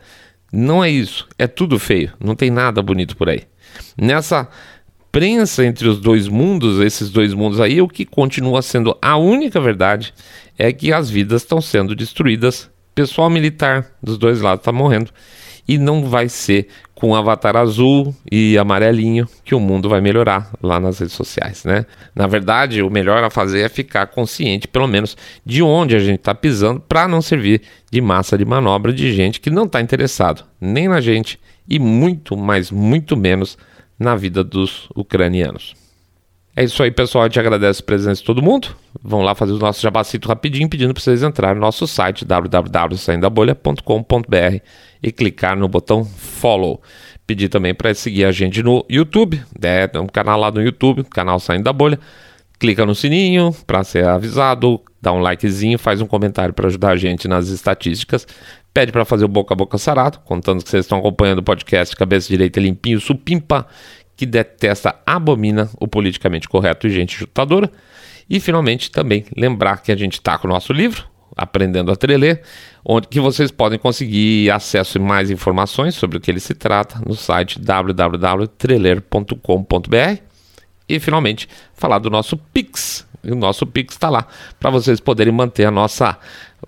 Não 0.52 0.82
é 0.82 0.88
isso, 0.88 1.26
é 1.38 1.46
tudo 1.46 1.78
feio, 1.78 2.12
não 2.18 2.34
tem 2.34 2.50
nada 2.50 2.80
bonito 2.80 3.16
por 3.16 3.28
aí. 3.28 3.42
Nessa 4.00 4.48
prensa 5.18 5.64
entre 5.64 5.88
os 5.88 5.98
dois 5.98 6.28
mundos, 6.28 6.78
esses 6.78 7.10
dois 7.10 7.34
mundos 7.34 7.60
aí, 7.60 7.82
o 7.82 7.88
que 7.88 8.04
continua 8.04 8.62
sendo 8.62 8.96
a 9.02 9.16
única 9.16 9.60
verdade 9.60 10.14
é 10.56 10.72
que 10.72 10.92
as 10.92 11.10
vidas 11.10 11.42
estão 11.42 11.60
sendo 11.60 11.96
destruídas. 11.96 12.70
Pessoal 12.94 13.28
militar 13.28 13.84
dos 14.00 14.16
dois 14.16 14.40
lados 14.40 14.60
está 14.60 14.70
morrendo. 14.70 15.10
E 15.66 15.76
não 15.76 16.04
vai 16.04 16.28
ser 16.28 16.68
com 16.94 17.16
avatar 17.16 17.56
azul 17.56 18.14
e 18.30 18.56
amarelinho 18.56 19.28
que 19.44 19.56
o 19.56 19.60
mundo 19.60 19.88
vai 19.88 20.00
melhorar 20.00 20.52
lá 20.62 20.78
nas 20.78 21.00
redes 21.00 21.16
sociais, 21.16 21.64
né? 21.64 21.84
Na 22.14 22.28
verdade, 22.28 22.80
o 22.80 22.88
melhor 22.88 23.24
a 23.24 23.28
fazer 23.28 23.62
é 23.62 23.68
ficar 23.68 24.06
consciente, 24.06 24.68
pelo 24.68 24.86
menos, 24.86 25.16
de 25.44 25.64
onde 25.64 25.96
a 25.96 25.98
gente 25.98 26.20
está 26.20 26.32
pisando, 26.32 26.78
para 26.78 27.08
não 27.08 27.20
servir 27.20 27.62
de 27.90 28.00
massa 28.00 28.38
de 28.38 28.44
manobra 28.44 28.92
de 28.92 29.12
gente 29.12 29.40
que 29.40 29.50
não 29.50 29.64
está 29.64 29.80
interessado 29.80 30.44
nem 30.60 30.86
na 30.86 31.00
gente 31.00 31.40
e 31.68 31.80
muito, 31.80 32.36
mas 32.36 32.70
muito 32.70 33.16
menos 33.16 33.58
na 33.98 34.14
vida 34.14 34.44
dos 34.44 34.88
ucranianos. 34.94 35.74
É 36.58 36.64
isso 36.64 36.82
aí, 36.82 36.90
pessoal. 36.90 37.26
Eu 37.26 37.30
te 37.30 37.38
agradeço 37.38 37.82
a 37.82 37.86
presença 37.86 38.20
de 38.20 38.26
todo 38.26 38.42
mundo. 38.42 38.74
Vão 39.00 39.22
lá 39.22 39.32
fazer 39.32 39.52
o 39.52 39.58
nosso 39.58 39.80
jabacito 39.80 40.26
rapidinho, 40.26 40.68
pedindo 40.68 40.92
para 40.92 41.00
vocês 41.00 41.22
entrarem 41.22 41.54
no 41.54 41.60
nosso 41.60 41.86
site 41.86 42.24
www.saindabolha.com.br 42.24 44.56
e 45.00 45.12
clicar 45.12 45.56
no 45.56 45.68
botão 45.68 46.04
follow. 46.04 46.82
Pedir 47.24 47.48
também 47.48 47.72
para 47.74 47.94
seguir 47.94 48.24
a 48.24 48.32
gente 48.32 48.60
no 48.60 48.84
YouTube, 48.90 49.40
é, 49.62 49.86
tem 49.86 50.00
um 50.00 50.06
canal 50.06 50.40
lá 50.40 50.50
no 50.50 50.60
YouTube, 50.60 51.04
canal 51.04 51.38
Saindo 51.38 51.62
da 51.62 51.72
Bolha. 51.72 52.00
Clica 52.58 52.84
no 52.84 52.94
sininho 52.94 53.54
para 53.64 53.84
ser 53.84 54.04
avisado, 54.04 54.80
dá 55.00 55.12
um 55.12 55.20
likezinho, 55.20 55.78
faz 55.78 56.00
um 56.00 56.06
comentário 56.06 56.52
para 56.52 56.66
ajudar 56.66 56.90
a 56.90 56.96
gente 56.96 57.28
nas 57.28 57.46
estatísticas 57.48 58.26
pede 58.78 58.92
para 58.92 59.04
fazer 59.04 59.24
o 59.24 59.28
boca 59.28 59.54
a 59.54 59.56
boca 59.56 59.76
sarado, 59.76 60.20
contando 60.20 60.62
que 60.62 60.70
vocês 60.70 60.84
estão 60.84 60.98
acompanhando 60.98 61.40
o 61.40 61.42
podcast 61.42 61.96
Cabeça 61.96 62.28
Direita 62.28 62.60
Limpinho 62.60 63.00
Supimpa, 63.00 63.66
que 64.16 64.24
detesta, 64.24 64.94
abomina 65.04 65.68
o 65.80 65.88
politicamente 65.88 66.48
correto 66.48 66.86
e 66.86 66.90
gente 66.90 67.16
chutadora. 67.16 67.68
E 68.30 68.38
finalmente 68.38 68.88
também 68.88 69.24
lembrar 69.36 69.82
que 69.82 69.90
a 69.90 69.96
gente 69.96 70.12
está 70.12 70.38
com 70.38 70.46
o 70.46 70.50
nosso 70.50 70.72
livro, 70.72 71.04
Aprendendo 71.36 71.90
a 71.90 71.96
Treler, 71.96 72.40
onde 72.84 73.08
que 73.08 73.18
vocês 73.18 73.50
podem 73.50 73.80
conseguir 73.80 74.48
acesso 74.52 74.96
e 74.96 75.00
mais 75.00 75.28
informações 75.28 75.96
sobre 75.96 76.18
o 76.18 76.20
que 76.20 76.30
ele 76.30 76.38
se 76.38 76.54
trata 76.54 77.00
no 77.04 77.16
site 77.16 77.58
www.treler.com.br. 77.58 80.22
E 80.88 81.00
finalmente 81.00 81.48
falar 81.74 81.98
do 81.98 82.10
nosso 82.10 82.36
Pix. 82.36 83.08
E 83.24 83.32
o 83.32 83.34
nosso 83.34 83.66
Pix 83.66 83.94
está 83.94 84.08
lá 84.08 84.28
para 84.60 84.70
vocês 84.70 85.00
poderem 85.00 85.32
manter 85.32 85.64
a 85.64 85.70
nossa 85.70 86.16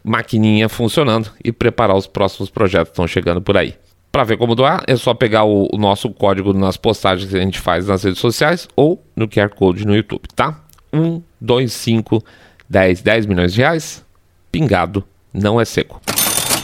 maquininha 0.05 0.69
funcionando 0.69 1.31
e 1.45 1.53
preparar 1.53 1.97
os 1.97 2.07
próximos 2.07 2.51
projetos 2.51 2.89
que 2.89 2.93
estão 2.93 3.07
chegando 3.07 3.41
por 3.41 3.57
aí. 3.57 3.75
Para 4.13 4.25
ver 4.25 4.37
como 4.37 4.55
doar, 4.55 4.83
é 4.87 4.97
só 4.97 5.15
pegar 5.15 5.45
o, 5.45 5.69
o, 5.73 5.79
nosso 5.79 6.11
código 6.11 6.53
nas 6.53 6.77
postagens 6.77 7.31
que 7.31 7.37
a 7.37 7.41
gente 7.41 7.61
faz 7.61 7.87
nas 7.87 8.03
redes 8.03 8.19
sociais 8.19 8.69
ou 8.75 9.05
no 9.15 9.29
QR 9.29 9.51
Code 9.51 9.87
no 9.87 9.95
YouTube, 9.95 10.23
tá? 10.35 10.61
1, 10.93 11.23
2, 11.41 11.73
5, 11.73 12.25
10, 12.69 13.03
10 13.03 13.27
milhões 13.27 13.53
de 13.53 13.61
reais, 13.61 14.05
pingado, 14.51 15.05
não 15.33 15.61
é 15.61 15.65
seco. 15.65 16.01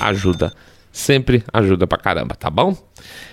Ajuda, 0.00 0.52
sempre 0.90 1.44
ajuda 1.52 1.86
pra 1.86 1.98
caramba, 1.98 2.34
tá 2.34 2.50
bom? 2.50 2.76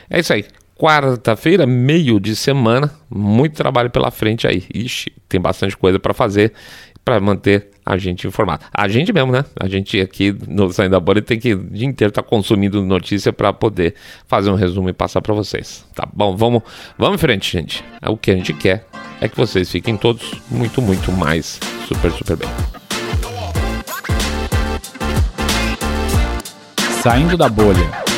É 0.10 0.20
isso 0.20 0.32
aí. 0.32 0.46
Quarta-feira, 0.78 1.66
meio 1.66 2.20
de 2.20 2.36
semana, 2.36 2.92
muito 3.10 3.56
trabalho 3.56 3.90
pela 3.90 4.12
frente 4.12 4.46
aí. 4.46 4.64
Ixi, 4.74 5.12
tem 5.28 5.40
bastante 5.40 5.76
coisa 5.76 6.00
para 6.00 6.14
fazer 6.14 6.54
para 7.04 7.20
manter 7.20 7.70
a 7.86 7.98
gente 7.98 8.28
informado. 8.28 8.64
A 8.74 8.88
gente 8.88 9.12
mesmo, 9.12 9.32
né? 9.32 9.44
A 9.60 9.68
gente 9.68 10.00
aqui 10.00 10.36
no 10.48 10.72
Saindo 10.72 10.92
da 10.92 11.00
Bolha 11.00 11.22
tem 11.22 11.40
que 11.40 11.54
o 11.54 11.64
dia 11.64 11.88
inteiro 11.88 12.10
estar 12.10 12.24
tá 12.24 12.28
consumindo 12.28 12.82
notícia 12.82 13.34
para 13.34 13.52
poder 13.52 13.96
fazer 14.28 14.50
um 14.50 14.56
resumo 14.56 14.90
e 14.90 14.94
passar 14.94 15.22
para 15.22 15.34
vocês. 15.34 15.86
Tá 15.94 16.08
bom? 16.12 16.36
Vamos, 16.36 16.64
vamos 16.98 17.16
em 17.16 17.20
frente, 17.20 17.52
gente. 17.52 17.84
O 18.08 18.18
que 18.18 18.32
a 18.32 18.36
gente 18.36 18.54
quer 18.54 18.86
é 19.20 19.28
que 19.28 19.38
vocês 19.38 19.70
fiquem 19.72 19.98
todos 19.98 20.34
muito, 20.50 20.82
muito 20.82 21.12
mais 21.12 21.60
super, 21.88 22.12
super 22.12 22.38
bem. 22.38 22.50
Saindo 27.02 27.36
da 27.36 27.50
bolha. 27.50 28.13